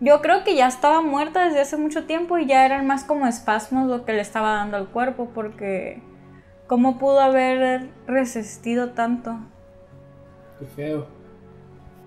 Yo 0.00 0.20
creo 0.20 0.44
que 0.44 0.54
ya 0.56 0.66
estaba 0.66 1.00
muerta 1.00 1.46
desde 1.46 1.60
hace 1.60 1.76
mucho 1.78 2.04
tiempo 2.04 2.36
y 2.36 2.46
ya 2.46 2.66
eran 2.66 2.86
más 2.86 3.04
como 3.04 3.26
espasmos 3.26 3.88
lo 3.88 4.04
que 4.04 4.12
le 4.12 4.20
estaba 4.20 4.56
dando 4.56 4.76
al 4.76 4.88
cuerpo 4.88 5.30
porque 5.34 6.02
¿cómo 6.68 6.98
pudo 6.98 7.18
haber 7.18 7.90
resistido 8.06 8.90
tanto? 8.90 9.36
Qué 10.60 10.66
feo. 10.66 11.06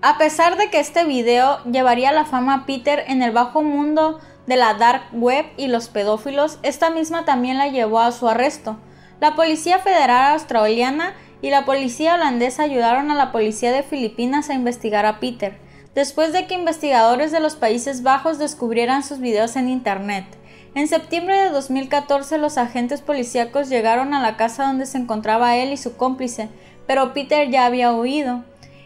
A 0.01 0.17
pesar 0.17 0.57
de 0.57 0.69
que 0.69 0.79
este 0.79 1.03
video 1.03 1.63
llevaría 1.65 2.11
la 2.11 2.25
fama 2.25 2.53
a 2.53 2.65
Peter 2.65 3.03
en 3.07 3.21
el 3.21 3.31
bajo 3.31 3.61
mundo 3.61 4.19
de 4.47 4.55
la 4.55 4.75
dark 4.75 5.03
web 5.11 5.45
y 5.57 5.67
los 5.67 5.89
pedófilos, 5.89 6.59
esta 6.63 6.89
misma 6.89 7.25
también 7.25 7.57
la 7.57 7.67
llevó 7.67 7.99
a 7.99 8.11
su 8.11 8.27
arresto. 8.27 8.77
La 9.19 9.35
Policía 9.35 9.79
Federal 9.79 10.33
Australiana 10.33 11.13
y 11.41 11.49
la 11.49 11.65
policía 11.65 12.15
holandesa 12.15 12.63
ayudaron 12.63 13.11
a 13.11 13.15
la 13.15 13.31
policía 13.31 13.71
de 13.71 13.83
Filipinas 13.83 14.49
a 14.49 14.53
investigar 14.53 15.05
a 15.05 15.19
Peter, 15.19 15.59
después 15.93 16.33
de 16.33 16.47
que 16.47 16.55
investigadores 16.55 17.31
de 17.31 17.39
los 17.39 17.55
Países 17.55 18.03
Bajos 18.03 18.39
descubrieran 18.39 19.03
sus 19.03 19.19
videos 19.19 19.55
en 19.55 19.69
Internet. 19.69 20.25
En 20.73 20.87
septiembre 20.87 21.35
de 21.35 21.49
2014 21.49 22.37
los 22.37 22.57
agentes 22.57 23.01
policíacos 23.01 23.67
llegaron 23.67 24.13
a 24.13 24.21
la 24.21 24.37
casa 24.37 24.65
donde 24.65 24.85
se 24.85 24.97
encontraba 24.97 25.57
él 25.57 25.73
y 25.73 25.77
su 25.77 25.97
cómplice, 25.97 26.47
pero 26.87 27.13
Peter 27.13 27.49
ya 27.49 27.65
había 27.65 27.93
huido. 27.93 28.45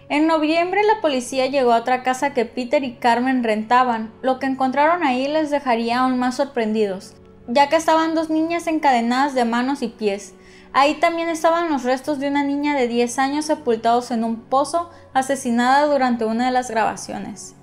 En 0.10 0.26
noviembre 0.26 0.82
la 0.84 1.00
policía 1.00 1.46
llegó 1.46 1.74
a 1.74 1.78
otra 1.78 2.02
casa 2.02 2.34
que 2.34 2.46
Peter 2.46 2.84
y 2.84 2.96
Carmen 2.96 3.44
rentaban. 3.44 4.12
Lo 4.24 4.40
que 4.40 4.48
encontraron 4.48 5.04
ahí 5.04 5.28
les 5.28 5.52
dejaría 5.52 6.00
aún 6.00 6.18
más 6.18 6.36
sorprendidos, 6.38 7.14
ya 7.48 7.70
que 7.70 7.76
estaban 7.76 8.16
dos 8.16 8.32
niñas 8.32 8.66
encadenadas 8.66 9.36
de 9.36 9.46
manos 9.46 9.84
y 9.84 9.90
pies. 9.90 10.34
Ahí 10.74 10.96
también 10.96 11.30
estaban 11.30 11.70
los 11.70 11.84
restos 11.84 12.20
de 12.20 12.28
una 12.28 12.44
niña 12.44 12.76
de 12.76 12.88
10 12.88 13.20
años 13.20 13.46
sepultados 13.46 14.10
en 14.10 14.24
un 14.24 14.42
pozo, 14.42 14.90
asesinada 15.14 15.86
durante 15.86 16.26
una 16.26 16.48
de 16.48 16.52
las 16.52 16.70
grabaciones. 16.70 17.56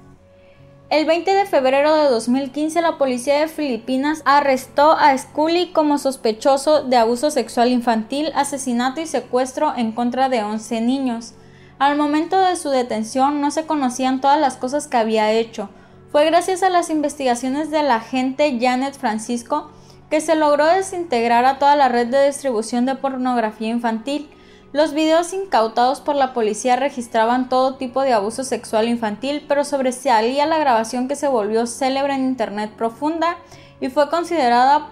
El 0.92 1.06
20 1.06 1.32
de 1.32 1.46
febrero 1.46 1.96
de 1.96 2.10
2015 2.10 2.82
la 2.82 2.98
policía 2.98 3.40
de 3.40 3.48
Filipinas 3.48 4.20
arrestó 4.26 4.92
a 4.92 5.16
Scully 5.16 5.72
como 5.72 5.96
sospechoso 5.96 6.82
de 6.82 6.98
abuso 6.98 7.30
sexual 7.30 7.72
infantil, 7.72 8.30
asesinato 8.34 9.00
y 9.00 9.06
secuestro 9.06 9.72
en 9.74 9.92
contra 9.92 10.28
de 10.28 10.42
11 10.42 10.82
niños. 10.82 11.32
Al 11.78 11.96
momento 11.96 12.38
de 12.38 12.56
su 12.56 12.68
detención 12.68 13.40
no 13.40 13.50
se 13.50 13.64
conocían 13.64 14.20
todas 14.20 14.38
las 14.38 14.58
cosas 14.58 14.86
que 14.86 14.98
había 14.98 15.32
hecho. 15.32 15.70
Fue 16.10 16.26
gracias 16.26 16.62
a 16.62 16.68
las 16.68 16.90
investigaciones 16.90 17.70
de 17.70 17.82
la 17.82 17.94
agente 17.94 18.58
Janet 18.60 18.94
Francisco 18.98 19.70
que 20.10 20.20
se 20.20 20.34
logró 20.34 20.66
desintegrar 20.66 21.46
a 21.46 21.58
toda 21.58 21.74
la 21.74 21.88
red 21.88 22.08
de 22.08 22.26
distribución 22.26 22.84
de 22.84 22.96
pornografía 22.96 23.70
infantil. 23.70 24.28
Los 24.72 24.94
videos 24.94 25.34
incautados 25.34 26.00
por 26.00 26.16
la 26.16 26.32
policía 26.32 26.76
registraban 26.76 27.50
todo 27.50 27.74
tipo 27.74 28.00
de 28.00 28.14
abuso 28.14 28.42
sexual 28.42 28.88
infantil, 28.88 29.44
pero 29.46 29.64
sobresalía 29.64 30.46
la 30.46 30.56
grabación 30.56 31.08
que 31.08 31.16
se 31.16 31.28
volvió 31.28 31.66
célebre 31.66 32.14
en 32.14 32.24
Internet 32.24 32.70
profunda 32.74 33.36
y 33.80 33.90
fue 33.90 34.08
considerada 34.08 34.88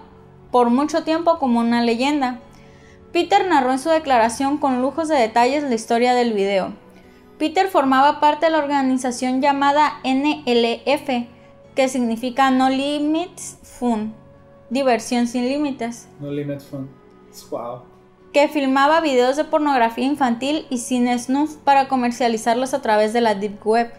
por 0.51 0.69
mucho 0.69 1.03
tiempo 1.03 1.39
como 1.39 1.59
una 1.59 1.81
leyenda. 1.81 2.39
Peter 3.11 3.47
narró 3.47 3.71
en 3.71 3.79
su 3.79 3.89
declaración 3.89 4.59
con 4.59 4.83
lujos 4.83 5.07
de 5.07 5.15
detalles 5.15 5.63
la 5.63 5.73
historia 5.73 6.13
del 6.13 6.33
video. 6.33 6.73
Peter 7.39 7.67
formaba 7.67 8.19
parte 8.19 8.45
de 8.45 8.51
la 8.51 8.59
organización 8.59 9.41
llamada 9.41 9.99
NLF, 10.03 11.27
que 11.73 11.87
significa 11.87 12.51
No 12.51 12.69
Limits 12.69 13.57
Fun, 13.63 14.13
diversión 14.69 15.25
sin 15.25 15.45
límites. 15.45 16.07
No 16.19 16.29
Limits 16.31 16.65
Fun. 16.65 16.87
Wow 17.49 17.90
que 18.33 18.47
filmaba 18.47 19.01
videos 19.01 19.35
de 19.35 19.43
pornografía 19.43 20.05
infantil 20.05 20.65
y 20.69 20.77
cine 20.77 21.17
snuff 21.19 21.57
para 21.57 21.87
comercializarlos 21.87 22.73
a 22.73 22.81
través 22.81 23.11
de 23.13 23.21
la 23.21 23.35
Deep 23.35 23.65
Web. 23.65 23.93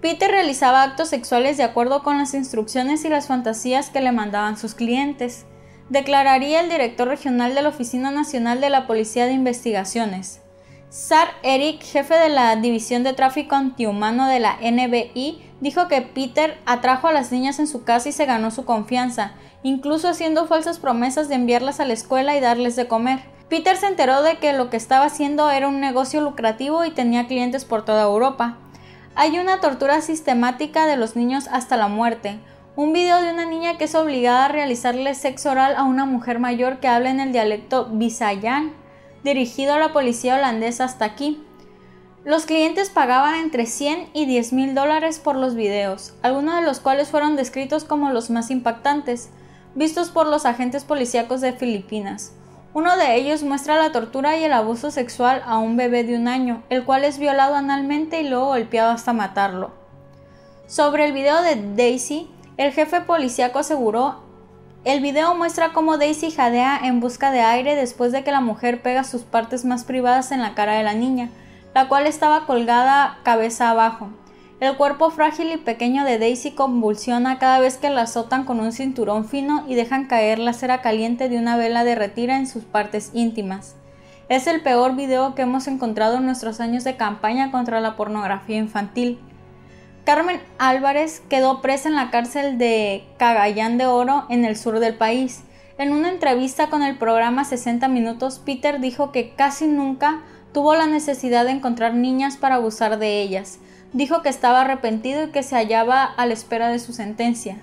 Peter 0.00 0.30
realizaba 0.30 0.82
actos 0.82 1.08
sexuales 1.08 1.56
de 1.56 1.62
acuerdo 1.62 2.02
con 2.02 2.18
las 2.18 2.34
instrucciones 2.34 3.04
y 3.04 3.08
las 3.08 3.28
fantasías 3.28 3.90
que 3.90 4.00
le 4.00 4.12
mandaban 4.12 4.56
sus 4.56 4.74
clientes, 4.74 5.46
declararía 5.88 6.60
el 6.60 6.68
director 6.68 7.08
regional 7.08 7.54
de 7.54 7.62
la 7.62 7.68
Oficina 7.68 8.10
Nacional 8.10 8.60
de 8.60 8.70
la 8.70 8.86
Policía 8.86 9.26
de 9.26 9.32
Investigaciones. 9.32 10.40
Sar 10.88 11.28
Eric, 11.42 11.82
jefe 11.82 12.14
de 12.14 12.28
la 12.28 12.56
División 12.56 13.02
de 13.02 13.12
Tráfico 13.12 13.54
Antihumano 13.54 14.28
de 14.28 14.40
la 14.40 14.56
NBI, 14.60 15.42
dijo 15.60 15.88
que 15.88 16.02
Peter 16.02 16.58
atrajo 16.66 17.08
a 17.08 17.12
las 17.12 17.32
niñas 17.32 17.58
en 17.58 17.66
su 17.66 17.84
casa 17.84 18.08
y 18.08 18.12
se 18.12 18.26
ganó 18.26 18.50
su 18.50 18.64
confianza, 18.64 19.32
incluso 19.62 20.08
haciendo 20.08 20.46
falsas 20.46 20.78
promesas 20.78 21.28
de 21.28 21.36
enviarlas 21.36 21.80
a 21.80 21.84
la 21.84 21.92
escuela 21.92 22.36
y 22.36 22.40
darles 22.40 22.76
de 22.76 22.88
comer. 22.88 23.35
Peter 23.48 23.76
se 23.76 23.86
enteró 23.86 24.22
de 24.22 24.38
que 24.38 24.52
lo 24.52 24.70
que 24.70 24.76
estaba 24.76 25.04
haciendo 25.04 25.50
era 25.50 25.68
un 25.68 25.80
negocio 25.80 26.20
lucrativo 26.20 26.84
y 26.84 26.90
tenía 26.90 27.28
clientes 27.28 27.64
por 27.64 27.84
toda 27.84 28.02
Europa. 28.02 28.58
Hay 29.14 29.38
una 29.38 29.60
tortura 29.60 30.00
sistemática 30.00 30.86
de 30.86 30.96
los 30.96 31.14
niños 31.14 31.46
hasta 31.52 31.76
la 31.76 31.86
muerte. 31.86 32.40
Un 32.74 32.92
video 32.92 33.22
de 33.22 33.30
una 33.32 33.46
niña 33.46 33.78
que 33.78 33.84
es 33.84 33.94
obligada 33.94 34.46
a 34.46 34.48
realizarle 34.48 35.14
sexo 35.14 35.52
oral 35.52 35.76
a 35.76 35.84
una 35.84 36.06
mujer 36.06 36.40
mayor 36.40 36.80
que 36.80 36.88
habla 36.88 37.10
en 37.10 37.20
el 37.20 37.32
dialecto 37.32 37.86
Visayan, 37.92 38.72
dirigido 39.22 39.74
a 39.74 39.78
la 39.78 39.92
policía 39.92 40.34
holandesa 40.34 40.84
hasta 40.84 41.04
aquí. 41.04 41.40
Los 42.24 42.46
clientes 42.46 42.90
pagaban 42.90 43.36
entre 43.36 43.66
100 43.66 44.08
y 44.12 44.26
10 44.26 44.52
mil 44.54 44.74
dólares 44.74 45.20
por 45.20 45.36
los 45.36 45.54
videos, 45.54 46.14
algunos 46.22 46.56
de 46.56 46.62
los 46.62 46.80
cuales 46.80 47.08
fueron 47.08 47.36
descritos 47.36 47.84
como 47.84 48.10
los 48.10 48.28
más 48.28 48.50
impactantes, 48.50 49.30
vistos 49.76 50.10
por 50.10 50.26
los 50.26 50.44
agentes 50.44 50.82
policíacos 50.82 51.40
de 51.40 51.52
Filipinas. 51.52 52.32
Uno 52.76 52.98
de 52.98 53.14
ellos 53.14 53.42
muestra 53.42 53.78
la 53.78 53.90
tortura 53.90 54.36
y 54.36 54.44
el 54.44 54.52
abuso 54.52 54.90
sexual 54.90 55.42
a 55.46 55.56
un 55.56 55.78
bebé 55.78 56.04
de 56.04 56.14
un 56.14 56.28
año, 56.28 56.62
el 56.68 56.84
cual 56.84 57.04
es 57.04 57.18
violado 57.18 57.54
analmente 57.54 58.20
y 58.20 58.28
luego 58.28 58.48
golpeado 58.48 58.90
hasta 58.90 59.14
matarlo. 59.14 59.70
Sobre 60.66 61.06
el 61.06 61.14
video 61.14 61.40
de 61.40 61.56
Daisy, 61.74 62.30
el 62.58 62.72
jefe 62.72 63.00
policíaco 63.00 63.60
aseguró, 63.60 64.20
el 64.84 65.00
video 65.00 65.34
muestra 65.34 65.72
cómo 65.72 65.96
Daisy 65.96 66.30
jadea 66.30 66.78
en 66.82 67.00
busca 67.00 67.30
de 67.30 67.40
aire 67.40 67.76
después 67.76 68.12
de 68.12 68.22
que 68.24 68.30
la 68.30 68.42
mujer 68.42 68.82
pega 68.82 69.04
sus 69.04 69.22
partes 69.22 69.64
más 69.64 69.84
privadas 69.84 70.30
en 70.30 70.42
la 70.42 70.54
cara 70.54 70.74
de 70.74 70.84
la 70.84 70.92
niña, 70.92 71.30
la 71.74 71.88
cual 71.88 72.06
estaba 72.06 72.44
colgada 72.44 73.20
cabeza 73.22 73.70
abajo. 73.70 74.10
El 74.58 74.74
cuerpo 74.78 75.10
frágil 75.10 75.52
y 75.52 75.58
pequeño 75.58 76.06
de 76.06 76.18
Daisy 76.18 76.52
convulsiona 76.52 77.38
cada 77.38 77.58
vez 77.58 77.76
que 77.76 77.90
la 77.90 78.02
azotan 78.02 78.44
con 78.44 78.58
un 78.58 78.72
cinturón 78.72 79.26
fino 79.26 79.66
y 79.68 79.74
dejan 79.74 80.06
caer 80.06 80.38
la 80.38 80.54
cera 80.54 80.80
caliente 80.80 81.28
de 81.28 81.36
una 81.36 81.58
vela 81.58 81.84
derretida 81.84 82.38
en 82.38 82.46
sus 82.46 82.64
partes 82.64 83.10
íntimas. 83.12 83.76
Es 84.30 84.46
el 84.46 84.62
peor 84.62 84.96
video 84.96 85.34
que 85.34 85.42
hemos 85.42 85.66
encontrado 85.68 86.16
en 86.16 86.24
nuestros 86.24 86.60
años 86.60 86.84
de 86.84 86.96
campaña 86.96 87.50
contra 87.50 87.80
la 87.80 87.96
pornografía 87.96 88.56
infantil. 88.56 89.18
Carmen 90.06 90.40
Álvarez 90.56 91.22
quedó 91.28 91.60
presa 91.60 91.90
en 91.90 91.94
la 91.94 92.10
cárcel 92.10 92.56
de 92.56 93.04
Cagayán 93.18 93.76
de 93.76 93.84
Oro 93.84 94.24
en 94.30 94.46
el 94.46 94.56
sur 94.56 94.80
del 94.80 94.94
país. 94.94 95.42
En 95.76 95.92
una 95.92 96.08
entrevista 96.08 96.70
con 96.70 96.82
el 96.82 96.96
programa 96.96 97.44
60 97.44 97.88
Minutos, 97.88 98.40
Peter 98.42 98.80
dijo 98.80 99.12
que 99.12 99.34
casi 99.34 99.66
nunca 99.66 100.22
tuvo 100.54 100.74
la 100.74 100.86
necesidad 100.86 101.44
de 101.44 101.50
encontrar 101.50 101.92
niñas 101.92 102.38
para 102.38 102.54
abusar 102.54 102.98
de 102.98 103.20
ellas 103.20 103.58
dijo 103.92 104.22
que 104.22 104.28
estaba 104.28 104.62
arrepentido 104.62 105.24
y 105.24 105.30
que 105.30 105.42
se 105.42 105.56
hallaba 105.56 106.04
a 106.04 106.26
la 106.26 106.32
espera 106.32 106.68
de 106.68 106.78
su 106.78 106.92
sentencia. 106.92 107.58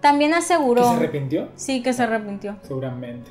También 0.00 0.34
aseguró... 0.34 0.82
¿Que 0.82 0.88
se 0.88 0.96
arrepintió? 0.96 1.48
Sí, 1.56 1.82
que 1.82 1.92
se 1.92 2.02
arrepintió. 2.02 2.56
Seguramente. 2.62 3.30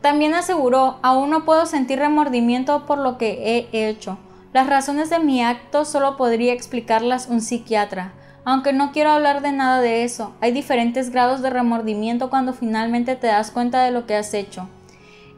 También 0.00 0.34
aseguró, 0.34 0.98
aún 1.02 1.30
no 1.30 1.44
puedo 1.44 1.66
sentir 1.66 1.98
remordimiento 1.98 2.86
por 2.86 2.98
lo 2.98 3.18
que 3.18 3.66
he 3.72 3.88
hecho. 3.88 4.18
Las 4.52 4.68
razones 4.68 5.10
de 5.10 5.18
mi 5.18 5.42
acto 5.42 5.84
solo 5.84 6.16
podría 6.16 6.52
explicarlas 6.52 7.28
un 7.28 7.40
psiquiatra. 7.40 8.12
Aunque 8.44 8.72
no 8.72 8.92
quiero 8.92 9.10
hablar 9.10 9.42
de 9.42 9.52
nada 9.52 9.80
de 9.80 10.04
eso, 10.04 10.32
hay 10.40 10.52
diferentes 10.52 11.10
grados 11.10 11.42
de 11.42 11.50
remordimiento 11.50 12.30
cuando 12.30 12.54
finalmente 12.54 13.14
te 13.16 13.26
das 13.26 13.50
cuenta 13.50 13.82
de 13.82 13.90
lo 13.90 14.06
que 14.06 14.14
has 14.14 14.32
hecho. 14.32 14.68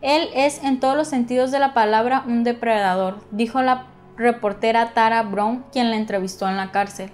Él 0.03 0.29
es 0.35 0.63
en 0.63 0.79
todos 0.79 0.97
los 0.97 1.09
sentidos 1.09 1.51
de 1.51 1.59
la 1.59 1.75
palabra 1.75 2.23
un 2.27 2.45
depredador, 2.45 3.19
dijo 3.33 3.63
la 3.63 3.87
reportera 4.21 4.93
Tara 4.93 5.23
Brown, 5.23 5.65
quien 5.73 5.91
la 5.91 5.97
entrevistó 5.97 6.49
en 6.49 6.57
la 6.57 6.71
cárcel. 6.71 7.11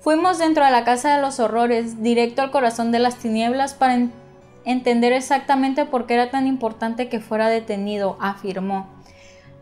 Fuimos 0.00 0.38
dentro 0.38 0.64
de 0.64 0.70
la 0.70 0.84
casa 0.84 1.14
de 1.14 1.20
los 1.20 1.40
horrores, 1.40 2.02
directo 2.02 2.40
al 2.40 2.50
corazón 2.50 2.92
de 2.92 3.00
las 3.00 3.16
tinieblas, 3.16 3.74
para 3.74 3.98
entender 4.64 5.12
exactamente 5.12 5.84
por 5.84 6.06
qué 6.06 6.14
era 6.14 6.30
tan 6.30 6.46
importante 6.46 7.08
que 7.08 7.20
fuera 7.20 7.48
detenido, 7.48 8.16
afirmó. 8.20 8.88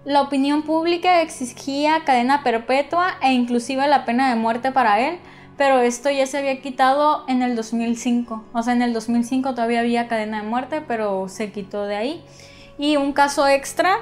La 0.05 0.23
opinión 0.23 0.63
pública 0.63 1.23
exigía 1.23 2.05
cadena 2.05 2.45
perpetua 2.45 3.17
e 3.21 3.33
inclusive 3.33 3.87
la 3.89 4.05
pena 4.05 4.29
de 4.29 4.37
muerte 4.37 4.71
para 4.71 5.01
él, 5.01 5.19
pero 5.57 5.81
esto 5.81 6.09
ya 6.09 6.27
se 6.27 6.39
había 6.39 6.61
quitado 6.61 7.25
en 7.29 7.43
el 7.43 7.57
2005. 7.57 8.45
O 8.53 8.63
sea, 8.63 8.75
en 8.75 8.83
el 8.83 8.93
2005 8.93 9.55
todavía 9.55 9.81
había 9.81 10.07
cadena 10.07 10.43
de 10.43 10.49
muerte, 10.49 10.83
pero 10.87 11.29
se 11.29 11.51
quitó 11.51 11.85
de 11.85 11.97
ahí. 11.97 12.25
Y 12.79 12.97
un 12.97 13.13
caso 13.13 13.49
extra 13.49 13.99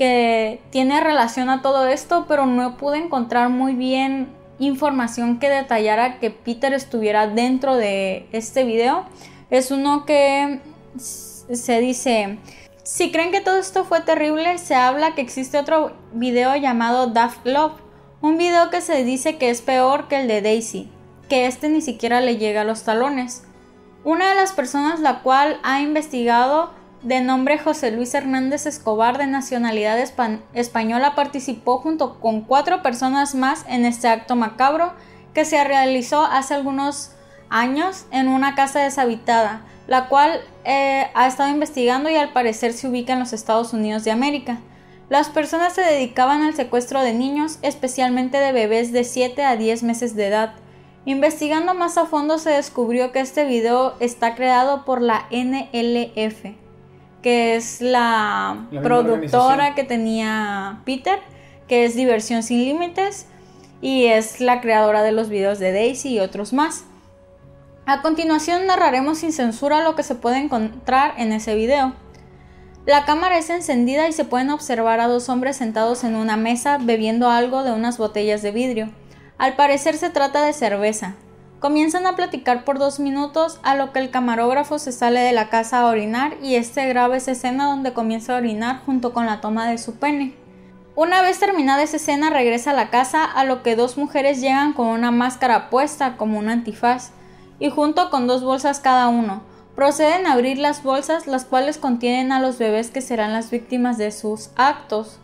que 0.00 0.62
tiene 0.70 0.98
relación 1.02 1.50
a 1.50 1.60
todo 1.60 1.86
esto, 1.86 2.24
pero 2.26 2.46
no 2.46 2.78
pude 2.78 2.96
encontrar 2.96 3.50
muy 3.50 3.74
bien 3.74 4.32
información 4.58 5.38
que 5.38 5.50
detallara 5.50 6.18
que 6.20 6.30
Peter 6.30 6.72
estuviera 6.72 7.26
dentro 7.26 7.76
de 7.76 8.26
este 8.32 8.64
video. 8.64 9.04
Es 9.50 9.70
uno 9.70 10.06
que 10.06 10.62
se 10.96 11.80
dice, 11.80 12.38
si 12.82 13.12
creen 13.12 13.30
que 13.30 13.42
todo 13.42 13.58
esto 13.58 13.84
fue 13.84 14.00
terrible, 14.00 14.56
se 14.56 14.74
habla 14.74 15.14
que 15.14 15.20
existe 15.20 15.58
otro 15.58 15.92
video 16.14 16.56
llamado 16.56 17.08
Daft 17.08 17.44
Love, 17.44 17.74
un 18.22 18.38
video 18.38 18.70
que 18.70 18.80
se 18.80 19.04
dice 19.04 19.36
que 19.36 19.50
es 19.50 19.60
peor 19.60 20.08
que 20.08 20.22
el 20.22 20.28
de 20.28 20.40
Daisy, 20.40 20.90
que 21.28 21.44
este 21.44 21.68
ni 21.68 21.82
siquiera 21.82 22.22
le 22.22 22.38
llega 22.38 22.62
a 22.62 22.64
los 22.64 22.84
talones. 22.84 23.44
Una 24.02 24.30
de 24.30 24.36
las 24.36 24.52
personas 24.52 25.00
la 25.00 25.20
cual 25.20 25.60
ha 25.62 25.82
investigado 25.82 26.70
de 27.02 27.20
nombre 27.20 27.58
José 27.58 27.90
Luis 27.92 28.12
Hernández 28.14 28.66
Escobar 28.66 29.16
de 29.16 29.26
nacionalidad 29.26 29.98
española 29.98 31.14
participó 31.14 31.78
junto 31.78 32.20
con 32.20 32.42
cuatro 32.42 32.82
personas 32.82 33.34
más 33.34 33.64
en 33.68 33.84
este 33.84 34.08
acto 34.08 34.36
macabro 34.36 34.92
que 35.32 35.44
se 35.44 35.62
realizó 35.64 36.24
hace 36.24 36.54
algunos 36.54 37.12
años 37.48 38.04
en 38.10 38.28
una 38.28 38.54
casa 38.54 38.80
deshabitada, 38.80 39.62
la 39.86 40.08
cual 40.08 40.40
eh, 40.64 41.06
ha 41.14 41.26
estado 41.26 41.50
investigando 41.50 42.10
y 42.10 42.16
al 42.16 42.32
parecer 42.32 42.72
se 42.74 42.88
ubica 42.88 43.14
en 43.14 43.20
los 43.20 43.32
Estados 43.32 43.72
Unidos 43.72 44.04
de 44.04 44.10
América. 44.10 44.58
Las 45.08 45.28
personas 45.28 45.72
se 45.72 45.80
dedicaban 45.80 46.42
al 46.42 46.54
secuestro 46.54 47.00
de 47.00 47.14
niños, 47.14 47.58
especialmente 47.62 48.38
de 48.38 48.52
bebés 48.52 48.92
de 48.92 49.04
7 49.04 49.42
a 49.42 49.56
10 49.56 49.82
meses 49.82 50.14
de 50.14 50.28
edad. 50.28 50.52
Investigando 51.06 51.74
más 51.74 51.96
a 51.96 52.06
fondo 52.06 52.38
se 52.38 52.50
descubrió 52.50 53.10
que 53.10 53.20
este 53.20 53.44
video 53.44 53.94
está 54.00 54.34
creado 54.34 54.84
por 54.84 55.00
la 55.00 55.26
NLF, 55.30 56.59
que 57.22 57.56
es 57.56 57.80
la, 57.80 58.66
productora 58.82 59.74
que 59.74 59.84
tenía 59.84 60.80
Peter, 60.84 61.18
que 61.68 61.84
es 61.84 61.94
Diversión 61.94 62.42
sin 62.42 62.64
Límites, 62.64 63.26
y 63.82 64.06
es 64.06 64.40
la 64.40 64.60
creadora 64.60 65.02
de 65.02 65.12
los 65.12 65.28
videos 65.28 65.58
de 65.58 65.72
Daisy 65.72 66.14
y 66.14 66.20
otros 66.20 66.52
más. 66.52 66.84
A 67.86 68.02
continuación 68.02 68.66
narraremos 68.66 69.18
sin 69.18 69.32
censura 69.32 69.82
lo 69.82 69.96
que 69.96 70.02
se 70.02 70.14
puede 70.14 70.38
encontrar 70.38 71.14
en 71.16 71.32
ese 71.32 71.54
video. 71.54 71.94
La 72.86 73.04
cámara 73.04 73.38
es 73.38 73.50
encendida 73.50 74.08
y 74.08 74.12
se 74.12 74.24
pueden 74.24 74.50
observar 74.50 75.00
a 75.00 75.08
dos 75.08 75.28
hombres 75.28 75.56
sentados 75.56 76.04
en 76.04 76.16
una 76.16 76.36
mesa 76.36 76.78
bebiendo 76.78 77.28
algo 77.28 77.62
de 77.62 77.72
unas 77.72 77.98
botellas 77.98 78.42
de 78.42 78.52
vidrio. 78.52 78.90
Al 79.38 79.56
parecer 79.56 79.96
se 79.96 80.10
trata 80.10 80.44
de 80.44 80.52
cerveza. 80.52 81.14
Comienzan 81.60 82.06
a 82.06 82.16
platicar 82.16 82.64
por 82.64 82.78
dos 82.78 83.00
minutos, 83.00 83.60
a 83.62 83.74
lo 83.74 83.92
que 83.92 83.98
el 83.98 84.10
camarógrafo 84.10 84.78
se 84.78 84.92
sale 84.92 85.20
de 85.20 85.32
la 85.32 85.50
casa 85.50 85.80
a 85.80 85.86
orinar 85.88 86.38
y 86.42 86.54
este 86.54 86.88
graba 86.88 87.18
esa 87.18 87.32
escena 87.32 87.66
donde 87.66 87.92
comienza 87.92 88.32
a 88.32 88.38
orinar 88.38 88.80
junto 88.86 89.12
con 89.12 89.26
la 89.26 89.42
toma 89.42 89.68
de 89.68 89.76
su 89.76 89.96
pene. 89.96 90.34
Una 90.94 91.20
vez 91.20 91.38
terminada 91.38 91.82
esa 91.82 91.98
escena 91.98 92.30
regresa 92.30 92.70
a 92.70 92.74
la 92.74 92.88
casa, 92.88 93.26
a 93.26 93.44
lo 93.44 93.62
que 93.62 93.76
dos 93.76 93.98
mujeres 93.98 94.40
llegan 94.40 94.72
con 94.72 94.86
una 94.86 95.10
máscara 95.10 95.68
puesta 95.68 96.16
como 96.16 96.38
un 96.38 96.48
antifaz 96.48 97.10
y 97.58 97.68
junto 97.68 98.08
con 98.08 98.26
dos 98.26 98.42
bolsas 98.42 98.80
cada 98.80 99.08
uno. 99.08 99.42
Proceden 99.76 100.26
a 100.26 100.32
abrir 100.32 100.56
las 100.56 100.82
bolsas, 100.82 101.26
las 101.26 101.44
cuales 101.44 101.76
contienen 101.76 102.32
a 102.32 102.40
los 102.40 102.56
bebés 102.56 102.90
que 102.90 103.02
serán 103.02 103.34
las 103.34 103.50
víctimas 103.50 103.98
de 103.98 104.12
sus 104.12 104.48
actos. 104.56 105.18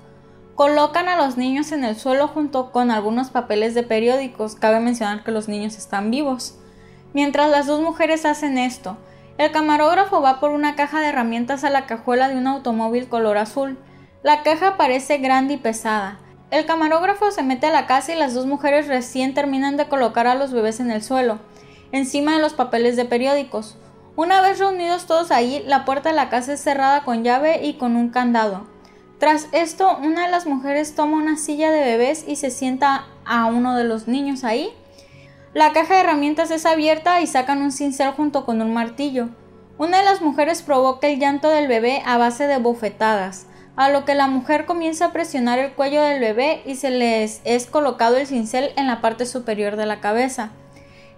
Colocan 0.57 1.07
a 1.11 1.17
los 1.17 1.37
niños 1.37 1.71
en 1.71 1.85
el 1.85 1.97
suelo 1.97 2.29
junto 2.29 2.73
con 2.73 2.91
algunos 2.91 3.29
papeles 3.29 3.75
de 3.75 3.83
periódicos. 3.83 4.55
Cabe 4.55 4.81
mencionar 4.81 5.23
que 5.23 5.31
los 5.31 5.49
niños 5.49 5.77
están 5.77 6.11
vivos. 6.11 6.59
Mientras 7.13 7.51
las 7.51 7.67
dos 7.67 7.83
mujeres 7.83 8.25
hacen 8.25 8.57
esto, 8.57 8.97
el 9.37 9.51
camarógrafo 9.53 10.23
va 10.23 10.41
por 10.41 10.53
una 10.53 10.75
caja 10.75 11.03
de 11.03 11.09
herramientas 11.09 11.63
a 11.63 11.69
la 11.69 11.85
cajuela 11.85 12.31
de 12.31 12.39
un 12.39 12.47
automóvil 12.47 13.07
color 13.07 13.37
azul. 13.37 13.79
La 14.23 14.43
caja 14.43 14.79
parece 14.79 15.19
grande 15.19 15.55
y 15.55 15.59
pesada. 15.59 16.21
El 16.51 16.65
camarógrafo 16.65 17.31
se 17.33 17.43
mete 17.43 17.67
a 17.67 17.71
la 17.71 17.87
casa 17.87 18.15
y 18.15 18.19
las 18.19 18.33
dos 18.33 18.47
mujeres 18.47 18.89
recién 18.89 19.35
terminan 19.35 19.77
de 19.77 19.89
colocar 19.89 20.27
a 20.27 20.37
los 20.37 20.55
bebés 20.55 20.81
en 20.81 20.91
el 20.91 21.03
suelo, 21.03 21.39
encima 21.93 22.35
de 22.35 22.41
los 22.41 22.55
papeles 22.55 22.97
de 22.97 23.05
periódicos. 23.05 23.77
Una 24.17 24.41
vez 24.41 24.59
reunidos 24.59 25.05
todos 25.05 25.33
ahí, 25.33 25.63
la 25.67 25.85
puerta 25.85 26.09
de 26.09 26.15
la 26.15 26.31
casa 26.31 26.55
es 26.55 26.61
cerrada 26.61 27.05
con 27.05 27.25
llave 27.25 27.63
y 27.63 27.75
con 27.75 27.95
un 27.95 28.09
candado. 28.09 28.75
Tras 29.19 29.49
esto, 29.53 29.97
una 30.03 30.27
de 30.27 30.31
las 30.31 30.47
mujeres 30.47 30.95
toma 30.95 31.17
una 31.17 31.39
silla 31.39 31.71
de 31.71 31.81
bebés 31.81 32.25
y 32.29 32.37
se 32.37 32.51
sienta 32.51 33.07
a 33.25 33.47
uno 33.47 33.75
de 33.75 33.85
los 33.85 34.09
niños 34.09 34.45
ahí. 34.45 34.71
La 35.55 35.73
caja 35.73 35.95
de 35.95 36.01
herramientas 36.01 36.51
es 36.51 36.67
abierta 36.67 37.23
y 37.23 37.27
sacan 37.27 37.63
un 37.63 37.73
cincel 37.73 38.11
junto 38.11 38.45
con 38.45 38.61
un 38.61 38.75
martillo. 38.75 39.31
Una 39.79 39.99
de 39.99 40.05
las 40.05 40.21
mujeres 40.21 40.61
provoca 40.61 41.07
el 41.07 41.19
llanto 41.19 41.49
del 41.49 41.67
bebé 41.67 42.03
a 42.05 42.19
base 42.19 42.47
de 42.47 42.59
bofetadas, 42.59 43.47
a 43.75 43.89
lo 43.89 44.05
que 44.05 44.15
la 44.15 44.27
mujer 44.27 44.67
comienza 44.67 45.07
a 45.07 45.13
presionar 45.13 45.59
el 45.59 45.73
cuello 45.73 46.03
del 46.03 46.21
bebé 46.21 46.63
y 46.67 46.75
se 46.75 46.91
les 46.91 47.41
es 47.45 47.67
colocado 47.67 48.19
el 48.19 48.27
cincel 48.27 48.73
en 48.77 48.87
la 48.87 49.01
parte 49.01 49.25
superior 49.25 49.77
de 49.77 49.87
la 49.87 50.01
cabeza. 50.01 50.51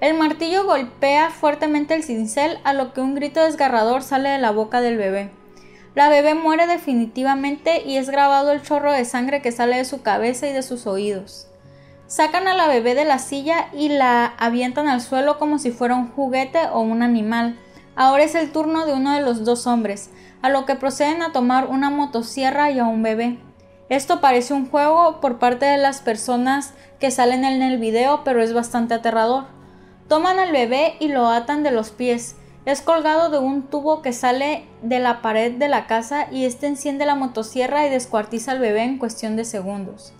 El 0.00 0.14
martillo 0.14 0.64
golpea 0.64 1.30
fuertemente 1.30 1.94
el 1.94 2.04
cincel 2.04 2.60
a 2.62 2.74
lo 2.74 2.92
que 2.92 3.00
un 3.00 3.16
grito 3.16 3.42
desgarrador 3.42 4.04
sale 4.04 4.28
de 4.28 4.38
la 4.38 4.52
boca 4.52 4.80
del 4.80 4.98
bebé. 4.98 5.30
La 5.94 6.08
bebé 6.08 6.34
muere 6.34 6.66
definitivamente 6.66 7.82
y 7.84 7.96
es 7.96 8.10
grabado 8.10 8.52
el 8.52 8.62
chorro 8.62 8.92
de 8.92 9.04
sangre 9.04 9.42
que 9.42 9.52
sale 9.52 9.76
de 9.76 9.84
su 9.84 10.02
cabeza 10.02 10.46
y 10.46 10.52
de 10.52 10.62
sus 10.62 10.86
oídos. 10.86 11.48
Sacan 12.06 12.48
a 12.48 12.54
la 12.54 12.68
bebé 12.68 12.94
de 12.94 13.04
la 13.04 13.18
silla 13.18 13.68
y 13.74 13.90
la 13.90 14.26
avientan 14.38 14.88
al 14.88 15.00
suelo 15.00 15.38
como 15.38 15.58
si 15.58 15.70
fuera 15.70 15.94
un 15.94 16.10
juguete 16.10 16.60
o 16.72 16.80
un 16.80 17.02
animal. 17.02 17.58
Ahora 17.96 18.22
es 18.22 18.34
el 18.34 18.50
turno 18.50 18.86
de 18.86 18.94
uno 18.94 19.12
de 19.14 19.20
los 19.20 19.44
dos 19.44 19.66
hombres, 19.66 20.10
a 20.40 20.48
lo 20.48 20.64
que 20.64 20.74
proceden 20.74 21.20
a 21.20 21.32
tomar 21.32 21.66
una 21.66 21.90
motosierra 21.90 22.70
y 22.70 22.78
a 22.78 22.84
un 22.84 23.02
bebé. 23.02 23.38
Esto 23.88 24.20
parece 24.20 24.54
un 24.54 24.70
juego 24.70 25.20
por 25.20 25.38
parte 25.38 25.66
de 25.66 25.78
las 25.78 26.00
personas 26.00 26.74
que 27.00 27.10
salen 27.10 27.44
en 27.44 27.60
el 27.60 27.78
video, 27.78 28.22
pero 28.24 28.42
es 28.42 28.54
bastante 28.54 28.94
aterrador. 28.94 29.44
Toman 30.08 30.38
al 30.38 30.52
bebé 30.52 30.96
y 31.00 31.08
lo 31.08 31.28
atan 31.28 31.62
de 31.62 31.70
los 31.70 31.90
pies. 31.90 32.36
Es 32.68 32.82
colgado 32.82 33.30
de 33.30 33.38
un 33.38 33.62
tubo 33.62 34.02
que 34.02 34.12
sale 34.12 34.66
de 34.82 34.98
la 34.98 35.22
pared 35.22 35.52
de 35.52 35.68
la 35.68 35.86
casa 35.86 36.26
y 36.30 36.44
este 36.44 36.66
enciende 36.66 37.06
la 37.06 37.14
motosierra 37.14 37.86
y 37.86 37.88
descuartiza 37.88 38.52
al 38.52 38.58
bebé 38.58 38.82
en 38.82 38.98
cuestión 38.98 39.36
de 39.36 39.46
segundos. 39.46 40.12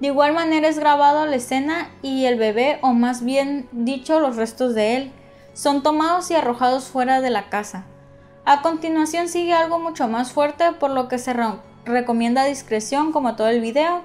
De 0.00 0.08
igual 0.08 0.34
manera 0.34 0.68
es 0.68 0.78
grabado 0.78 1.24
la 1.24 1.36
escena 1.36 1.88
y 2.02 2.26
el 2.26 2.38
bebé, 2.38 2.78
o 2.82 2.92
más 2.92 3.24
bien 3.24 3.66
dicho 3.72 4.20
los 4.20 4.36
restos 4.36 4.74
de 4.74 4.96
él, 4.96 5.12
son 5.54 5.82
tomados 5.82 6.30
y 6.30 6.34
arrojados 6.34 6.84
fuera 6.84 7.22
de 7.22 7.30
la 7.30 7.48
casa. 7.48 7.86
A 8.44 8.60
continuación 8.60 9.28
sigue 9.30 9.54
algo 9.54 9.78
mucho 9.78 10.06
más 10.06 10.32
fuerte 10.32 10.72
por 10.72 10.90
lo 10.90 11.08
que 11.08 11.16
se 11.16 11.34
recomienda 11.86 12.44
discreción 12.44 13.10
como 13.10 13.36
todo 13.36 13.48
el 13.48 13.62
video 13.62 14.02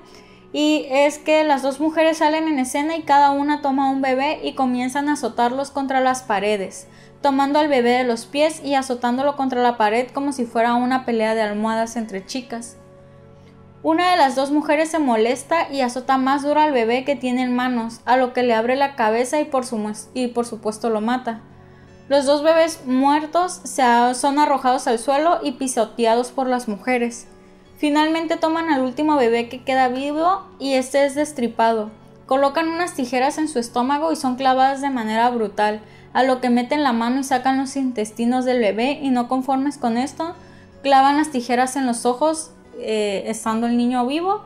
y 0.53 0.85
es 0.89 1.17
que 1.17 1.43
las 1.43 1.61
dos 1.61 1.81
mujeres 1.81 2.19
salen 2.19 2.47
en 2.47 2.59
escena 2.59 2.95
y 2.95 3.03
cada 3.03 3.31
una 3.31 3.61
toma 3.61 3.89
un 3.89 4.01
bebé 4.01 4.39
y 4.43 4.53
comienzan 4.53 5.09
a 5.09 5.13
azotarlos 5.13 5.71
contra 5.71 5.99
las 6.01 6.23
paredes, 6.23 6.87
tomando 7.21 7.59
al 7.59 7.67
bebé 7.67 7.91
de 7.91 8.03
los 8.03 8.25
pies 8.25 8.61
y 8.63 8.75
azotándolo 8.75 9.35
contra 9.35 9.61
la 9.61 9.77
pared 9.77 10.07
como 10.11 10.31
si 10.31 10.45
fuera 10.45 10.73
una 10.75 11.05
pelea 11.05 11.35
de 11.35 11.41
almohadas 11.41 11.95
entre 11.95 12.25
chicas. 12.25 12.77
Una 13.83 14.11
de 14.11 14.17
las 14.17 14.35
dos 14.35 14.51
mujeres 14.51 14.91
se 14.91 14.99
molesta 14.99 15.71
y 15.71 15.81
azota 15.81 16.17
más 16.17 16.43
duro 16.43 16.61
al 16.61 16.71
bebé 16.71 17.03
que 17.03 17.15
tiene 17.15 17.41
en 17.41 17.55
manos, 17.55 18.01
a 18.05 18.15
lo 18.15 18.31
que 18.31 18.43
le 18.43 18.53
abre 18.53 18.75
la 18.75 18.95
cabeza 18.95 19.39
y 19.39 19.45
por, 19.45 19.65
supuesto 19.65 20.89
lo 20.91 21.01
mata. 21.01 21.41
Los 22.07 22.25
dos 22.25 22.43
bebés 22.43 22.85
muertos 22.85 23.61
son 24.13 24.37
arrojados 24.37 24.85
al 24.87 24.99
suelo 24.99 25.39
y 25.41 25.53
pisoteados 25.53 26.31
por 26.31 26.45
las 26.47 26.67
mujeres. 26.67 27.27
Finalmente 27.77 28.37
toman 28.37 28.69
al 28.69 28.81
último 28.81 29.15
bebé 29.15 29.49
que 29.49 29.63
queda 29.63 29.87
vivo 29.87 30.45
y 30.59 30.73
este 30.73 31.03
es 31.05 31.15
destripado. 31.15 31.89
Colocan 32.27 32.67
unas 32.67 32.93
tijeras 32.93 33.39
en 33.39 33.47
su 33.47 33.57
estómago 33.57 34.11
y 34.11 34.15
son 34.15 34.35
clavadas 34.35 34.81
de 34.81 34.91
manera 34.91 35.27
brutal, 35.31 35.81
a 36.13 36.23
lo 36.23 36.41
que 36.41 36.49
meten 36.49 36.83
la 36.83 36.93
mano 36.93 37.19
y 37.19 37.23
sacan 37.23 37.57
los 37.57 37.75
intestinos 37.75 38.45
del 38.45 38.59
bebé 38.59 38.99
y 39.01 39.09
no 39.09 39.27
conformes 39.27 39.77
con 39.77 39.97
esto, 39.97 40.35
clavan 40.83 41.17
las 41.17 41.31
tijeras 41.31 41.75
en 41.75 41.85
los 41.85 42.05
ojos 42.05 42.51
eh, 42.79 43.23
estando 43.27 43.67
el 43.67 43.77
niño 43.77 44.05
vivo 44.05 44.43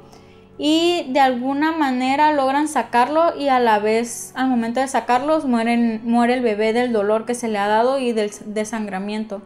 y 0.57 1.05
de 1.09 1.19
alguna 1.19 1.71
manera 1.71 2.31
logran 2.31 2.67
sacarlo 2.67 3.37
y 3.37 3.49
a 3.49 3.59
la 3.59 3.79
vez 3.79 4.31
al 4.35 4.47
momento 4.47 4.79
de 4.79 4.87
sacarlos 4.87 5.45
mueren, 5.45 6.01
muere 6.03 6.35
el 6.35 6.41
bebé 6.41 6.71
del 6.71 6.93
dolor 6.93 7.25
que 7.25 7.35
se 7.35 7.47
le 7.47 7.57
ha 7.57 7.67
dado 7.67 7.99
y 7.99 8.13
del 8.13 8.31
desangramiento. 8.45 9.41